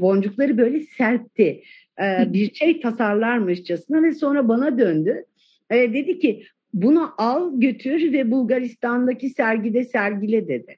boncukları 0.00 0.58
böyle 0.58 0.80
serpti. 0.80 1.62
E, 2.02 2.32
bir 2.32 2.54
şey 2.54 2.80
tasarlarmışçasına 2.80 4.02
ve 4.02 4.12
sonra 4.12 4.48
bana 4.48 4.78
döndü 4.78 5.24
e, 5.70 5.94
dedi 5.94 6.18
ki 6.18 6.42
bunu 6.74 7.12
al 7.18 7.60
götür 7.60 8.12
ve 8.12 8.30
Bulgaristan'daki 8.30 9.30
sergide 9.30 9.84
sergile 9.84 10.48
dedi. 10.48 10.76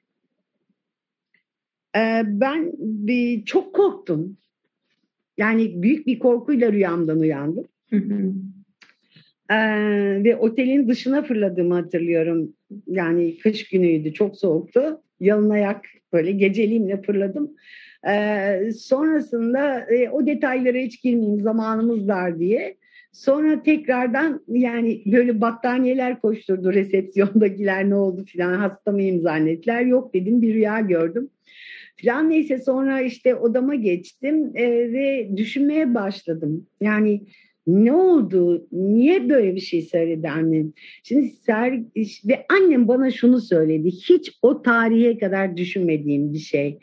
E, 1.95 2.21
ben 2.25 2.71
bir, 2.79 3.45
çok 3.45 3.75
korktum. 3.75 4.37
Yani 5.37 5.81
büyük 5.81 6.07
bir 6.07 6.19
korkuyla 6.19 6.71
rüyamdan 6.71 7.19
uyandım. 7.19 7.65
Hı 7.89 7.95
hı. 7.95 8.33
Ee, 9.51 10.23
ve 10.23 10.35
otelin 10.35 10.87
dışına 10.87 11.21
fırladığımı 11.23 11.73
hatırlıyorum. 11.73 12.53
Yani 12.87 13.37
kış 13.37 13.69
günüydü, 13.69 14.13
çok 14.13 14.37
soğuktu. 14.37 15.01
Yalın 15.19 15.49
ayak 15.49 15.85
böyle 16.13 16.31
geceliğimle 16.31 17.01
fırladım. 17.01 17.51
Ee, 18.09 18.71
sonrasında 18.77 19.79
e, 19.79 20.09
o 20.09 20.27
detaylara 20.27 20.77
hiç 20.77 21.01
girmeyeyim 21.01 21.41
zamanımız 21.41 22.07
dar 22.07 22.39
diye. 22.39 22.77
Sonra 23.11 23.63
tekrardan 23.63 24.43
yani 24.47 25.01
böyle 25.05 25.41
battaniyeler 25.41 26.21
koşturdu 26.21 26.73
resepsiyondakiler 26.73 27.89
ne 27.89 27.95
oldu 27.95 28.25
filan 28.25 28.53
hasta 28.53 28.91
mıyım 28.91 29.21
zannettiler. 29.21 29.81
Yok 29.81 30.13
dedim 30.13 30.41
bir 30.41 30.53
rüya 30.53 30.79
gördüm. 30.79 31.29
Filan 31.95 32.29
neyse 32.29 32.57
sonra 32.57 33.01
işte 33.01 33.35
odama 33.35 33.75
geçtim 33.75 34.51
e, 34.55 34.93
ve 34.93 35.29
düşünmeye 35.37 35.95
başladım. 35.95 36.67
Yani 36.81 37.21
ne 37.69 37.93
oldu? 37.93 38.67
Niye 38.71 39.29
böyle 39.29 39.55
bir 39.55 39.59
şey 39.59 39.81
söyledi 39.81 40.29
annem? 40.29 40.73
Şimdi 41.03 41.27
ser, 41.27 41.79
ve 42.27 42.45
annem 42.49 42.87
bana 42.87 43.11
şunu 43.11 43.41
söyledi. 43.41 43.91
Hiç 43.91 44.31
o 44.41 44.61
tarihe 44.61 45.17
kadar 45.17 45.57
düşünmediğim 45.57 46.33
bir 46.33 46.39
şey. 46.39 46.79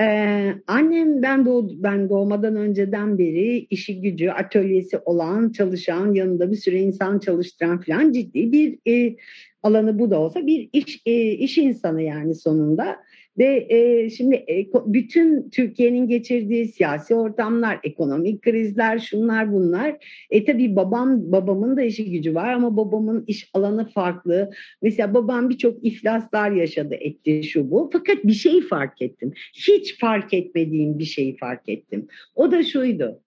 Ee, 0.00 0.54
annem 0.66 1.22
ben 1.22 1.46
doğ 1.46 1.68
ben 1.70 2.08
doğmadan 2.08 2.56
önceden 2.56 3.18
beri 3.18 3.66
işi 3.70 4.00
gücü 4.00 4.28
atölyesi 4.28 4.98
olan 4.98 5.52
çalışan 5.52 6.14
yanında 6.14 6.50
bir 6.50 6.56
sürü 6.56 6.76
insan 6.76 7.18
çalıştıran 7.18 7.80
falan 7.80 8.12
ciddi 8.12 8.52
bir 8.52 8.78
e, 8.88 9.16
alanı 9.62 9.98
bu 9.98 10.10
da 10.10 10.20
olsa 10.20 10.46
bir 10.46 10.68
iş 10.72 11.02
e, 11.06 11.30
iş 11.30 11.58
insanı 11.58 12.02
yani 12.02 12.34
sonunda. 12.34 12.96
Ve 13.38 13.66
e, 13.68 14.10
şimdi 14.10 14.34
e, 14.34 14.66
bütün 14.86 15.50
Türkiye'nin 15.50 16.08
geçirdiği 16.08 16.68
siyasi 16.68 17.14
ortamlar, 17.14 17.80
ekonomik 17.82 18.42
krizler, 18.42 18.98
şunlar 18.98 19.52
bunlar. 19.52 19.96
E 20.30 20.44
tabii 20.44 20.76
babam 20.76 21.32
babamın 21.32 21.76
da 21.76 21.82
işi 21.82 22.10
gücü 22.10 22.34
var 22.34 22.52
ama 22.52 22.76
babamın 22.76 23.24
iş 23.26 23.50
alanı 23.54 23.88
farklı. 23.88 24.50
Mesela 24.82 25.14
babam 25.14 25.50
birçok 25.50 25.84
iflaslar 25.84 26.50
yaşadı, 26.50 26.94
etti 26.94 27.42
şu 27.44 27.70
bu. 27.70 27.90
Fakat 27.92 28.24
bir 28.24 28.32
şey 28.32 28.60
fark 28.60 29.02
ettim. 29.02 29.32
Hiç 29.54 29.98
fark 29.98 30.34
etmediğim 30.34 30.98
bir 30.98 31.04
şeyi 31.04 31.36
fark 31.36 31.68
ettim. 31.68 32.08
O 32.34 32.52
da 32.52 32.62
şuydu. 32.62 33.20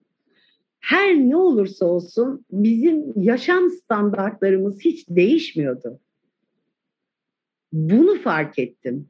Her 0.80 1.16
ne 1.16 1.36
olursa 1.36 1.86
olsun 1.86 2.44
bizim 2.50 3.22
yaşam 3.22 3.70
standartlarımız 3.70 4.80
hiç 4.80 5.08
değişmiyordu. 5.08 6.00
Bunu 7.72 8.18
fark 8.18 8.58
ettim. 8.58 9.08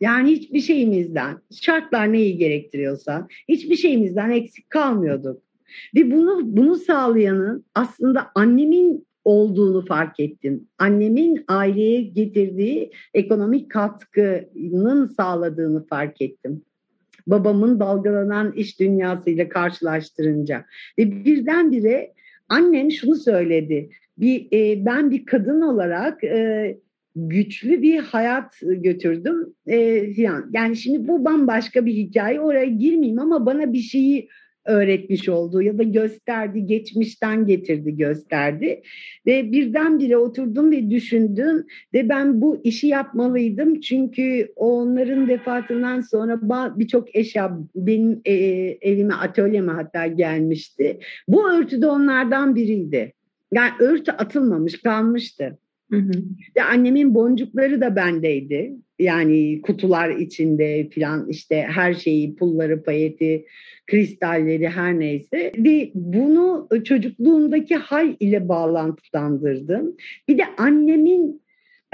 Yani 0.00 0.30
hiçbir 0.30 0.60
şeyimizden, 0.60 1.38
şartlar 1.60 2.12
neyi 2.12 2.36
gerektiriyorsa 2.36 3.28
hiçbir 3.48 3.76
şeyimizden 3.76 4.30
eksik 4.30 4.70
kalmıyorduk. 4.70 5.42
Ve 5.94 6.10
bunu 6.10 6.40
bunu 6.44 6.76
sağlayanın 6.76 7.64
aslında 7.74 8.30
annemin 8.34 9.08
olduğunu 9.24 9.86
fark 9.86 10.20
ettim. 10.20 10.68
Annemin 10.78 11.44
aileye 11.48 12.02
getirdiği 12.02 12.90
ekonomik 13.14 13.70
katkının 13.70 15.06
sağladığını 15.06 15.86
fark 15.86 16.20
ettim. 16.20 16.62
babamın 17.26 17.80
dalgalanan 17.80 18.52
iş 18.52 18.80
dünyasıyla 18.80 19.48
karşılaştırınca. 19.48 20.64
Ve 20.98 21.24
birdenbire 21.24 22.12
annem 22.48 22.90
şunu 22.90 23.16
söyledi. 23.16 23.90
Bir, 24.18 24.48
e, 24.52 24.84
ben 24.84 25.10
bir 25.10 25.26
kadın 25.26 25.60
olarak 25.60 26.24
e, 26.24 26.78
güçlü 27.16 27.82
bir 27.82 27.98
hayat 27.98 28.60
götürdüm. 28.62 29.54
E, 29.66 29.76
yani 30.50 30.76
şimdi 30.76 31.08
bu 31.08 31.24
bambaşka 31.24 31.86
bir 31.86 31.92
hikaye. 31.92 32.40
Oraya 32.40 32.66
girmeyeyim 32.66 33.18
ama 33.18 33.46
bana 33.46 33.72
bir 33.72 33.78
şeyi 33.82 34.28
öğretmiş 34.68 35.28
oldu 35.28 35.62
ya 35.62 35.78
da 35.78 35.82
gösterdi, 35.82 36.66
geçmişten 36.66 37.46
getirdi, 37.46 37.96
gösterdi. 37.96 38.82
Ve 39.26 39.52
birdenbire 39.52 40.16
oturdum 40.16 40.70
ve 40.70 40.90
düşündüm 40.90 41.66
ve 41.94 42.08
ben 42.08 42.40
bu 42.40 42.60
işi 42.64 42.86
yapmalıydım. 42.86 43.80
Çünkü 43.80 44.52
onların 44.56 45.28
vefatından 45.28 46.00
sonra 46.00 46.40
birçok 46.78 47.16
eşya 47.16 47.58
benim 47.74 48.20
e, 48.24 48.32
evime, 48.80 49.14
atölyeme 49.14 49.72
hatta 49.72 50.06
gelmişti. 50.06 50.98
Bu 51.28 51.50
örtü 51.50 51.82
de 51.82 51.86
onlardan 51.86 52.56
biriydi. 52.56 53.12
Yani 53.52 53.70
örtü 53.80 54.12
atılmamış, 54.12 54.82
kalmıştı. 54.82 55.58
Hı 55.90 55.96
hı. 55.96 56.12
Ve 56.56 56.62
annemin 56.62 57.14
boncukları 57.14 57.80
da 57.80 57.96
bendeydi. 57.96 58.72
Yani 58.98 59.62
kutular 59.62 60.10
içinde 60.10 60.88
falan 60.94 61.28
işte 61.28 61.66
her 61.70 61.94
şeyi, 61.94 62.36
pulları, 62.36 62.82
payeti, 62.82 63.44
kristalleri 63.86 64.68
her 64.68 64.98
neyse. 64.98 65.52
Ve 65.58 65.90
bunu 65.94 66.68
çocukluğumdaki 66.84 67.76
hal 67.76 68.16
ile 68.20 68.48
bağlantılandırdım. 68.48 69.96
Bir 70.28 70.38
de 70.38 70.42
annemin 70.56 71.42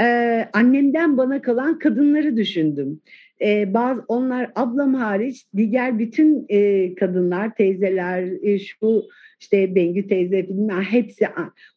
e, 0.01 0.05
annemden 0.53 1.19
bana 1.19 1.43
kalan 1.43 1.79
kadınları 1.79 2.37
düşündüm. 2.37 3.01
E, 3.41 3.75
bazı 3.75 4.05
onlar 4.09 4.51
ablam 4.55 4.95
hariç 4.95 5.47
diğer 5.57 5.99
bütün 5.99 6.47
e, 6.49 6.95
kadınlar, 6.95 7.55
teyzeler, 7.55 8.29
e, 8.43 8.59
şu 8.59 9.05
işte 9.41 9.75
Bengü 9.75 10.07
teyze 10.09 10.49
bilmem 10.49 10.83
hepsi 10.83 11.27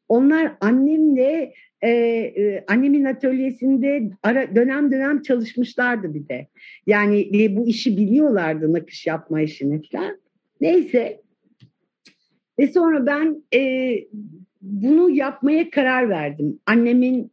onlar 0.09 0.51
annemle 0.61 1.53
e, 1.81 1.89
e, 1.89 2.65
annemin 2.67 3.03
atölyesinde 3.03 4.09
ara, 4.23 4.55
dönem 4.55 4.91
dönem 4.91 5.21
çalışmışlardı 5.21 6.13
bir 6.13 6.27
de. 6.27 6.47
Yani 6.87 7.43
e, 7.43 7.55
bu 7.55 7.67
işi 7.67 7.97
biliyorlardı 7.97 8.73
nakış 8.73 9.07
yapma 9.07 9.41
işini 9.41 9.81
falan. 9.91 10.17
Neyse. 10.61 11.21
Ve 12.59 12.67
sonra 12.67 13.05
ben 13.05 13.43
e, 13.53 13.93
bunu 14.61 15.09
yapmaya 15.09 15.69
karar 15.69 16.09
verdim. 16.09 16.59
Annemin 16.65 17.31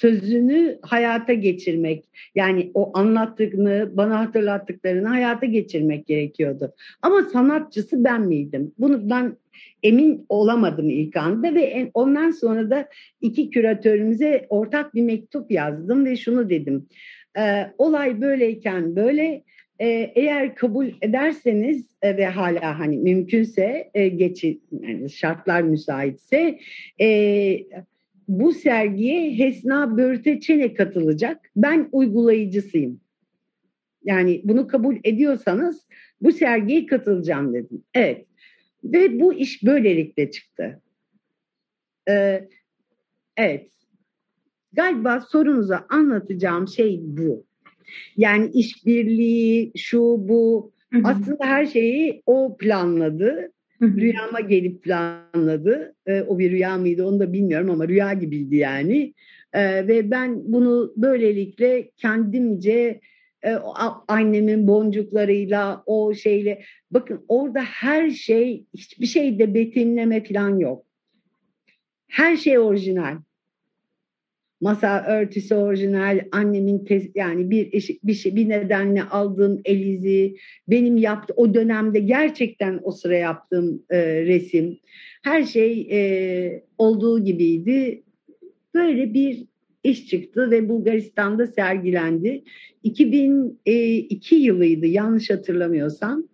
sözünü 0.00 0.78
hayata 0.82 1.32
geçirmek 1.32 2.04
yani 2.34 2.70
o 2.74 2.98
anlattığını 2.98 3.90
bana 3.92 4.18
hatırlattıklarını 4.18 5.08
hayata 5.08 5.46
geçirmek 5.46 6.06
gerekiyordu. 6.06 6.74
Ama 7.02 7.22
sanatçısı 7.22 8.04
ben 8.04 8.22
miydim? 8.22 8.72
Bunu 8.78 9.10
ben 9.10 9.36
emin 9.82 10.26
olamadım 10.28 10.90
ilk 10.90 11.16
anda 11.16 11.54
ve 11.54 11.90
ondan 11.94 12.30
sonra 12.30 12.70
da 12.70 12.88
iki 13.20 13.50
küratörümüze 13.50 14.46
ortak 14.48 14.94
bir 14.94 15.02
mektup 15.02 15.50
yazdım 15.50 16.04
ve 16.04 16.16
şunu 16.16 16.50
dedim. 16.50 16.86
E, 17.38 17.66
olay 17.78 18.20
böyleyken 18.20 18.96
böyle 18.96 19.42
e, 19.78 20.12
eğer 20.14 20.54
kabul 20.54 20.86
ederseniz 21.02 21.86
e, 22.02 22.16
ve 22.16 22.26
hala 22.26 22.78
hani 22.78 22.98
mümkünse 22.98 23.90
e, 23.94 24.08
geçi 24.08 24.60
yani 24.72 25.10
şartlar 25.10 25.62
müsaitse 25.62 26.58
e, 27.00 27.06
bu 28.30 28.52
sergiye 28.52 29.38
Hesna 29.38 29.96
Börteçen'e 29.96 30.74
katılacak. 30.74 31.50
Ben 31.56 31.88
uygulayıcısıyım. 31.92 33.00
Yani 34.04 34.40
bunu 34.44 34.66
kabul 34.66 34.96
ediyorsanız 35.04 35.86
bu 36.20 36.32
sergiye 36.32 36.86
katılacağım 36.86 37.54
dedim. 37.54 37.82
Evet. 37.94 38.26
Ve 38.84 39.20
bu 39.20 39.34
iş 39.34 39.64
böylelikle 39.64 40.30
çıktı. 40.30 40.82
Ee, 42.08 42.48
evet. 43.36 43.70
Galiba 44.72 45.20
sorunuza 45.20 45.86
anlatacağım 45.88 46.68
şey 46.68 47.00
bu. 47.02 47.46
Yani 48.16 48.50
işbirliği, 48.54 49.72
şu 49.76 50.00
bu. 50.00 50.72
Hı 50.92 50.98
hı. 50.98 51.02
Aslında 51.04 51.44
her 51.46 51.66
şeyi 51.66 52.22
o 52.26 52.56
planladı. 52.56 53.52
Rüyama 53.82 54.40
gelip 54.40 54.82
planladı. 54.82 55.94
Ee, 56.06 56.22
o 56.22 56.38
bir 56.38 56.50
rüya 56.50 56.78
mıydı 56.78 57.04
onu 57.04 57.20
da 57.20 57.32
bilmiyorum 57.32 57.70
ama 57.70 57.88
rüya 57.88 58.12
gibiydi 58.12 58.56
yani. 58.56 59.14
Ee, 59.52 59.88
ve 59.88 60.10
ben 60.10 60.52
bunu 60.52 60.92
böylelikle 60.96 61.90
kendimce 61.96 63.00
e, 63.42 63.50
annemin 64.08 64.66
boncuklarıyla 64.66 65.82
o 65.86 66.14
şeyle 66.14 66.62
bakın 66.90 67.24
orada 67.28 67.60
her 67.60 68.10
şey 68.10 68.64
hiçbir 68.74 69.06
şeyde 69.06 69.54
betimleme 69.54 70.24
falan 70.24 70.58
yok. 70.58 70.84
Her 72.08 72.36
şey 72.36 72.58
orijinal. 72.58 73.16
Masa 74.60 75.04
örtüsü 75.08 75.54
orijinal, 75.54 76.20
annemin 76.32 76.84
tes, 76.84 77.10
yani 77.14 77.50
bir 77.50 77.72
iş, 77.72 77.90
bir 78.04 78.14
şey 78.14 78.36
bir 78.36 78.48
nedenle 78.48 79.02
aldığım 79.02 79.60
elizi, 79.64 80.36
benim 80.68 80.96
yaptı 80.96 81.34
o 81.36 81.54
dönemde 81.54 82.00
gerçekten 82.00 82.80
o 82.82 82.92
sıra 82.92 83.16
yaptığım 83.16 83.82
e, 83.90 84.24
resim, 84.26 84.78
her 85.22 85.44
şey 85.44 85.88
e, 85.90 86.64
olduğu 86.78 87.24
gibiydi. 87.24 88.02
Böyle 88.74 89.14
bir 89.14 89.46
iş 89.84 90.06
çıktı 90.06 90.50
ve 90.50 90.68
Bulgaristan'da 90.68 91.46
sergilendi. 91.46 92.44
2002 92.82 94.34
yılıydı 94.34 94.86
yanlış 94.86 95.30
hatırlamıyorsam. 95.30 96.24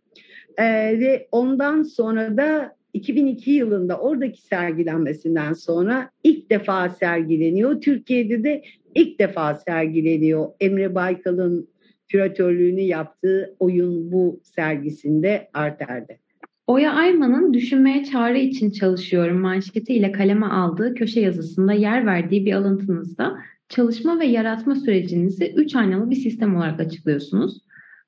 Ee, 0.59 0.65
ve 1.01 1.29
ondan 1.33 1.83
sonra 1.83 2.37
da 2.37 2.77
2002 2.97 3.51
yılında 3.51 3.99
oradaki 3.99 4.43
sergilenmesinden 4.43 5.53
sonra 5.53 6.11
ilk 6.25 6.51
defa 6.51 6.89
sergileniyor. 6.89 7.81
Türkiye'de 7.81 8.45
de 8.45 8.63
ilk 8.95 9.19
defa 9.19 9.55
sergileniyor. 9.55 10.47
Emre 10.61 10.95
Baykal'ın 10.95 11.69
küratörlüğünü 12.09 12.81
yaptığı 12.81 13.57
oyun 13.59 14.13
bu 14.13 14.41
sergisinde 14.43 15.49
Arter'de. 15.55 16.19
Oya 16.67 16.93
Ayman'ın 16.93 17.55
Düşünmeye 17.55 18.05
Çare 18.05 18.43
için 18.43 18.71
Çalışıyorum 18.71 19.39
manşetiyle 19.39 20.13
kaleme 20.13 20.47
aldığı 20.47 20.95
köşe 20.95 21.21
yazısında 21.21 21.73
yer 21.73 22.07
verdiği 22.07 22.47
bir 22.47 22.53
alıntınızda 22.53 23.37
çalışma 23.69 24.21
ve 24.21 24.27
yaratma 24.27 24.75
sürecinizi 24.75 25.53
üç 25.57 25.77
aynalı 25.77 26.11
bir 26.11 26.17
sistem 26.17 26.57
olarak 26.57 26.81
açıklıyorsunuz. 26.81 27.61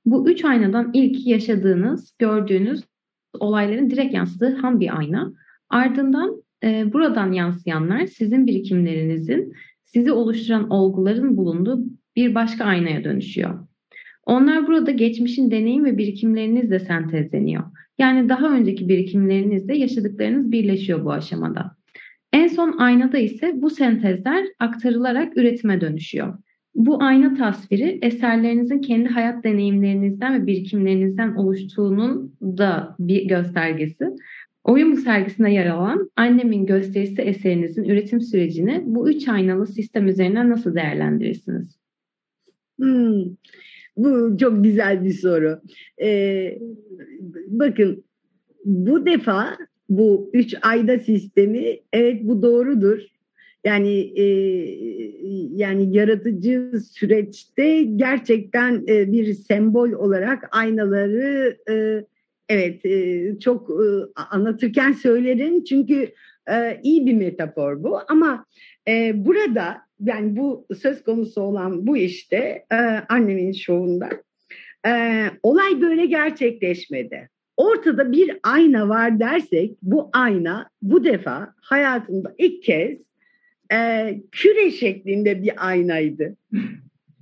Bu 0.07 0.30
üç 0.30 0.45
aynadan 0.45 0.91
ilki 0.95 1.30
yaşadığınız, 1.30 2.14
gördüğünüz 2.18 2.82
olayların 3.41 3.91
direkt 3.91 4.14
yansıdığı 4.14 4.57
ham 4.57 4.81
bir 4.81 4.99
ayna. 4.99 5.33
Ardından 5.70 6.43
e, 6.64 6.93
buradan 6.93 7.33
yansıyanlar 7.33 8.07
sizin 8.07 8.47
birikimlerinizin, 8.47 9.53
sizi 9.85 10.12
oluşturan 10.12 10.70
olguların 10.70 11.37
bulunduğu 11.37 11.85
bir 12.16 12.35
başka 12.35 12.64
aynaya 12.64 13.05
dönüşüyor. 13.05 13.68
Onlar 14.26 14.66
burada 14.66 14.91
geçmişin 14.91 15.51
deneyim 15.51 15.85
ve 15.85 15.99
birikimlerinizle 15.99 16.79
sentezleniyor. 16.79 17.64
Yani 17.99 18.29
daha 18.29 18.53
önceki 18.53 18.89
birikimlerinizle 18.89 19.76
yaşadıklarınız 19.76 20.53
birleşiyor 20.53 21.05
bu 21.05 21.12
aşamada. 21.12 21.76
En 22.33 22.47
son 22.47 22.79
aynada 22.79 23.18
ise 23.18 23.53
bu 23.55 23.70
sentezler 23.70 24.45
aktarılarak 24.59 25.37
üretime 25.37 25.81
dönüşüyor. 25.81 26.39
Bu 26.79 27.03
ayna 27.03 27.35
tasviri 27.35 27.99
eserlerinizin 28.03 28.81
kendi 28.81 29.09
hayat 29.09 29.45
deneyimlerinizden 29.45 30.43
ve 30.43 30.47
birikimlerinizden 30.47 31.35
oluştuğunun 31.35 32.37
da 32.43 32.97
bir 32.99 33.29
göstergesi. 33.29 34.05
Oyun 34.64 34.93
bu 34.93 34.97
sergisinde 34.97 35.51
yer 35.51 35.66
alan 35.66 36.11
Annemin 36.16 36.66
Gösterisi 36.66 37.22
eserinizin 37.22 37.85
üretim 37.85 38.20
sürecini 38.20 38.83
bu 38.87 39.11
üç 39.11 39.29
aynalı 39.29 39.66
sistem 39.66 40.09
üzerinden 40.09 40.51
nasıl 40.51 40.74
değerlendirirsiniz? 40.74 41.79
Hmm, 42.79 43.24
bu 43.97 44.37
çok 44.41 44.64
güzel 44.64 45.05
bir 45.05 45.12
soru. 45.12 45.61
Ee, 46.03 46.59
bakın 47.49 48.05
bu 48.64 49.07
defa 49.07 49.57
bu 49.89 50.31
üç 50.33 50.55
ayda 50.62 50.99
sistemi 50.99 51.79
evet 51.93 52.20
bu 52.22 52.43
doğrudur. 52.43 52.99
Yani 53.65 54.13
e, 54.17 54.25
yani 55.55 55.97
yaratıcı 55.97 56.73
süreçte 56.93 57.83
gerçekten 57.83 58.85
e, 58.89 59.13
bir 59.13 59.35
sembol 59.35 59.93
olarak 59.93 60.57
aynaları 60.57 61.59
e, 61.71 62.05
evet 62.49 62.85
e, 62.85 63.39
çok 63.39 63.71
e, 63.71 63.87
anlatırken 64.31 64.93
söylerim 64.93 65.65
çünkü 65.65 66.13
e, 66.51 66.81
iyi 66.83 67.07
bir 67.07 67.15
metafor 67.15 67.83
bu 67.83 67.99
ama 68.09 68.45
e, 68.89 69.13
burada 69.27 69.77
yani 70.01 70.37
bu 70.37 70.67
söz 70.83 71.03
konusu 71.03 71.41
olan 71.41 71.87
bu 71.87 71.97
işte 71.97 72.65
e, 72.73 72.77
annemin 73.09 73.53
şovunda 73.53 74.09
e, 74.87 75.25
olay 75.43 75.81
böyle 75.81 76.07
gerçekleşmedi. 76.07 77.29
Ortada 77.57 78.13
bir 78.13 78.39
ayna 78.43 78.89
var 78.89 79.21
dersek 79.21 79.77
bu 79.83 80.11
ayna 80.13 80.71
bu 80.83 81.05
defa 81.05 81.55
hayatımda 81.63 82.35
ilk 82.39 82.63
kez 82.63 83.08
e, 83.73 84.21
küre 84.33 84.71
şeklinde 84.71 85.43
bir 85.43 85.69
aynaydı. 85.69 86.37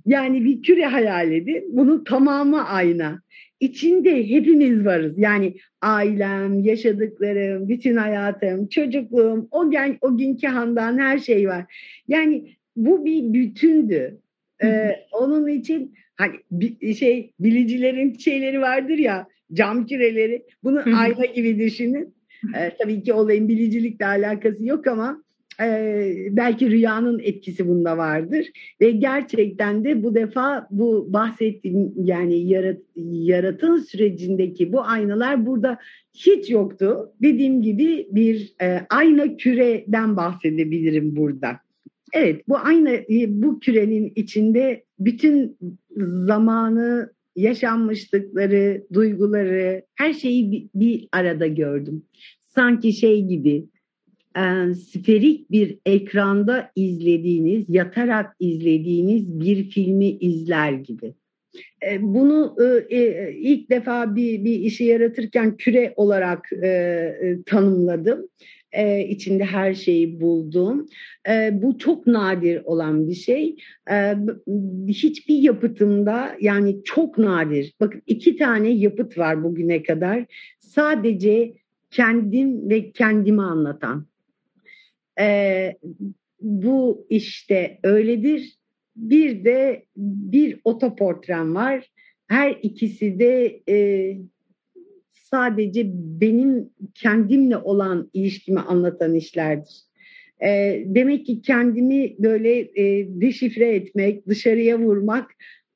Yani 0.05 0.45
bir 0.45 0.61
küre 0.61 0.85
hayal 0.85 1.31
edin. 1.31 1.65
Bunun 1.69 2.03
tamamı 2.03 2.67
ayna. 2.67 3.21
İçinde 3.59 4.29
hepimiz 4.29 4.85
varız. 4.85 5.13
Yani 5.17 5.55
ailem, 5.81 6.59
yaşadıklarım, 6.59 7.69
bütün 7.69 7.95
hayatım, 7.95 8.67
çocukluğum, 8.67 9.47
o, 9.51 9.71
gen, 9.71 9.97
o 10.01 10.17
günkü 10.17 10.47
handan 10.47 10.97
her 10.97 11.19
şey 11.19 11.47
var. 11.47 11.65
Yani 12.07 12.51
bu 12.75 13.05
bir 13.05 13.33
bütündü. 13.33 14.17
Ee, 14.63 14.91
onun 15.11 15.47
için 15.47 15.93
hani 16.15 16.33
bir 16.51 16.93
şey 16.93 17.33
bilicilerin 17.39 18.13
şeyleri 18.13 18.61
vardır 18.61 18.97
ya 18.97 19.27
cam 19.53 19.85
küreleri. 19.85 20.43
Bunu 20.63 20.83
ayna 20.99 21.25
gibi 21.25 21.59
düşünün. 21.59 22.15
Ee, 22.55 22.71
tabii 22.79 23.03
ki 23.03 23.13
olayın 23.13 23.49
bilicilikle 23.49 24.05
alakası 24.05 24.65
yok 24.65 24.87
ama 24.87 25.23
e, 25.61 26.13
belki 26.31 26.71
rüyanın 26.71 27.19
etkisi 27.19 27.67
bunda 27.67 27.97
vardır 27.97 28.47
ve 28.81 28.91
gerçekten 28.91 29.83
de 29.83 30.03
bu 30.03 30.15
defa 30.15 30.67
bu 30.71 31.13
bahsettiğim 31.13 31.93
yani 31.97 32.47
yarat, 32.47 32.77
yaratım 32.95 33.77
sürecindeki 33.77 34.73
bu 34.73 34.81
aynalar 34.81 35.45
burada 35.45 35.77
hiç 36.13 36.49
yoktu. 36.49 37.13
Dediğim 37.21 37.61
gibi 37.61 38.07
bir 38.11 38.53
e, 38.61 38.79
ayna 38.89 39.37
küreden 39.37 40.17
bahsedebilirim 40.17 41.15
burada. 41.15 41.59
Evet 42.13 42.47
bu 42.47 42.57
ayna 42.57 42.91
bu 43.27 43.59
kürenin 43.59 44.11
içinde 44.15 44.83
bütün 44.99 45.57
zamanı 46.25 47.11
yaşanmışlıkları, 47.35 48.83
duyguları, 48.93 49.85
her 49.95 50.13
şeyi 50.13 50.51
bir, 50.51 50.69
bir 50.75 51.07
arada 51.11 51.47
gördüm. 51.47 52.03
Sanki 52.47 52.93
şey 52.93 53.25
gibi 53.25 53.65
e, 54.37 54.73
sferik 54.75 55.51
bir 55.51 55.79
ekranda 55.85 56.71
izlediğiniz, 56.75 57.65
yatarak 57.69 58.35
izlediğiniz 58.39 59.39
bir 59.39 59.69
filmi 59.69 60.07
izler 60.07 60.71
gibi. 60.71 61.13
E, 61.85 62.01
bunu 62.01 62.55
e, 62.89 62.97
e, 62.97 63.33
ilk 63.37 63.69
defa 63.69 64.15
bir, 64.15 64.43
bir 64.43 64.59
işi 64.59 64.83
yaratırken 64.83 65.57
küre 65.57 65.93
olarak 65.95 66.49
e, 66.63 66.67
e, 66.67 67.43
tanımladım. 67.45 68.27
E, 68.71 69.07
içinde 69.07 69.45
her 69.45 69.73
şeyi 69.73 70.21
buldum. 70.21 70.87
E, 71.29 71.61
bu 71.61 71.77
çok 71.77 72.07
nadir 72.07 72.61
olan 72.63 73.07
bir 73.07 73.13
şey. 73.13 73.55
E, 73.91 74.15
hiçbir 74.87 75.35
yapıtımda 75.35 76.35
yani 76.41 76.83
çok 76.83 77.17
nadir. 77.17 77.73
Bakın 77.79 78.01
iki 78.07 78.37
tane 78.37 78.69
yapıt 78.69 79.17
var 79.17 79.43
bugüne 79.43 79.83
kadar. 79.83 80.25
Sadece 80.59 81.53
kendim 81.91 82.69
ve 82.69 82.91
kendimi 82.91 83.41
anlatan. 83.41 84.07
E, 85.19 85.77
bu 86.41 87.07
işte 87.09 87.79
öyledir. 87.83 88.57
Bir 88.95 89.45
de 89.45 89.85
bir 89.97 90.59
otoportrem 90.63 91.55
var. 91.55 91.91
Her 92.27 92.59
ikisi 92.61 93.19
de 93.19 93.61
e, 93.69 94.17
sadece 95.13 95.91
benim 95.93 96.69
kendimle 96.93 97.57
olan 97.57 98.09
ilişkimi 98.13 98.59
anlatan 98.59 99.15
işlerdir. 99.15 99.81
E, 100.43 100.83
demek 100.85 101.25
ki 101.25 101.41
kendimi 101.41 102.15
böyle 102.19 102.59
e, 102.59 103.07
deşifre 103.21 103.75
etmek, 103.75 104.27
dışarıya 104.27 104.79
vurmak 104.79 105.31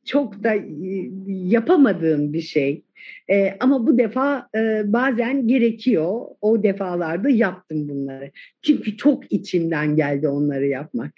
çok 0.06 0.44
da 0.44 0.56
e, 0.56 1.12
yapamadığım 1.28 2.34
bir 2.34 2.42
şey. 2.42 2.84
E, 3.30 3.58
ama 3.60 3.88
bu 3.88 3.98
defa 3.98 4.50
e, 4.56 4.82
bazen 4.86 5.48
gerekiyor. 5.48 6.22
O 6.42 6.64
defalarda 6.64 7.30
yaptım 7.30 7.90
bunları. 7.90 8.32
Çünkü 8.62 8.98
çok 8.98 9.32
içimden 9.32 9.96
geldi 9.96 10.28
onları 10.28 10.68
yapmak. 10.68 11.14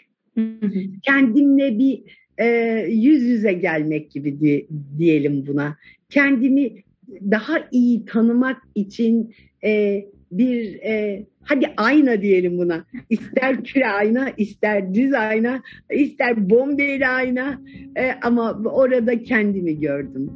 Kendimle 1.03 1.79
bir 1.79 2.03
e, 2.37 2.45
yüz 2.89 3.23
yüze 3.23 3.53
gelmek 3.53 4.11
gibi 4.11 4.39
diye, 4.39 4.67
diyelim 4.97 5.47
buna. 5.47 5.77
Kendimi 6.09 6.83
daha 7.09 7.67
iyi 7.71 8.05
tanımak 8.05 8.57
için 8.75 9.35
e, 9.65 10.05
bir 10.37 10.75
e, 10.75 11.25
hadi 11.41 11.65
ayna 11.77 12.21
diyelim 12.21 12.57
buna. 12.57 12.85
İster 13.09 13.63
küre 13.63 13.87
ayna, 13.87 14.29
ister 14.37 14.93
düz 14.93 15.13
ayna, 15.13 15.61
ister 15.91 16.49
bombeli 16.49 17.07
ayna 17.07 17.61
e, 17.95 18.11
ama 18.21 18.61
orada 18.65 19.19
kendimi 19.23 19.79
gördüm. 19.79 20.31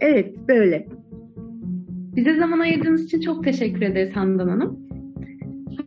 Evet 0.00 0.34
böyle. 0.48 0.86
Bize 2.16 2.34
zaman 2.34 2.58
ayırdığınız 2.58 3.04
için 3.04 3.20
çok 3.20 3.44
teşekkür 3.44 3.82
ederiz 3.82 4.16
Handan 4.16 4.48
Hanım. 4.48 4.90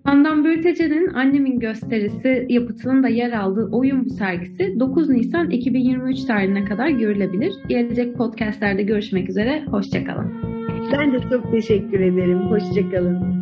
Handan 0.03 0.45
Börtece'nin 0.45 1.07
Annemin 1.07 1.59
Gösterisi 1.59 2.45
yapıtının 2.49 3.03
da 3.03 3.07
yer 3.07 3.31
aldığı 3.31 3.69
Oyun 3.71 4.05
Bu 4.05 4.09
sergisi 4.09 4.79
9 4.79 5.09
Nisan 5.09 5.49
2023 5.49 6.23
tarihine 6.23 6.65
kadar 6.65 6.89
görülebilir. 6.89 7.53
Gelecek 7.67 8.15
podcastlerde 8.15 8.83
görüşmek 8.83 9.29
üzere. 9.29 9.63
Hoşçakalın. 9.65 10.31
Ben 10.91 11.13
de 11.13 11.19
çok 11.29 11.51
teşekkür 11.51 11.99
ederim. 11.99 12.39
Hoşçakalın. 12.39 13.32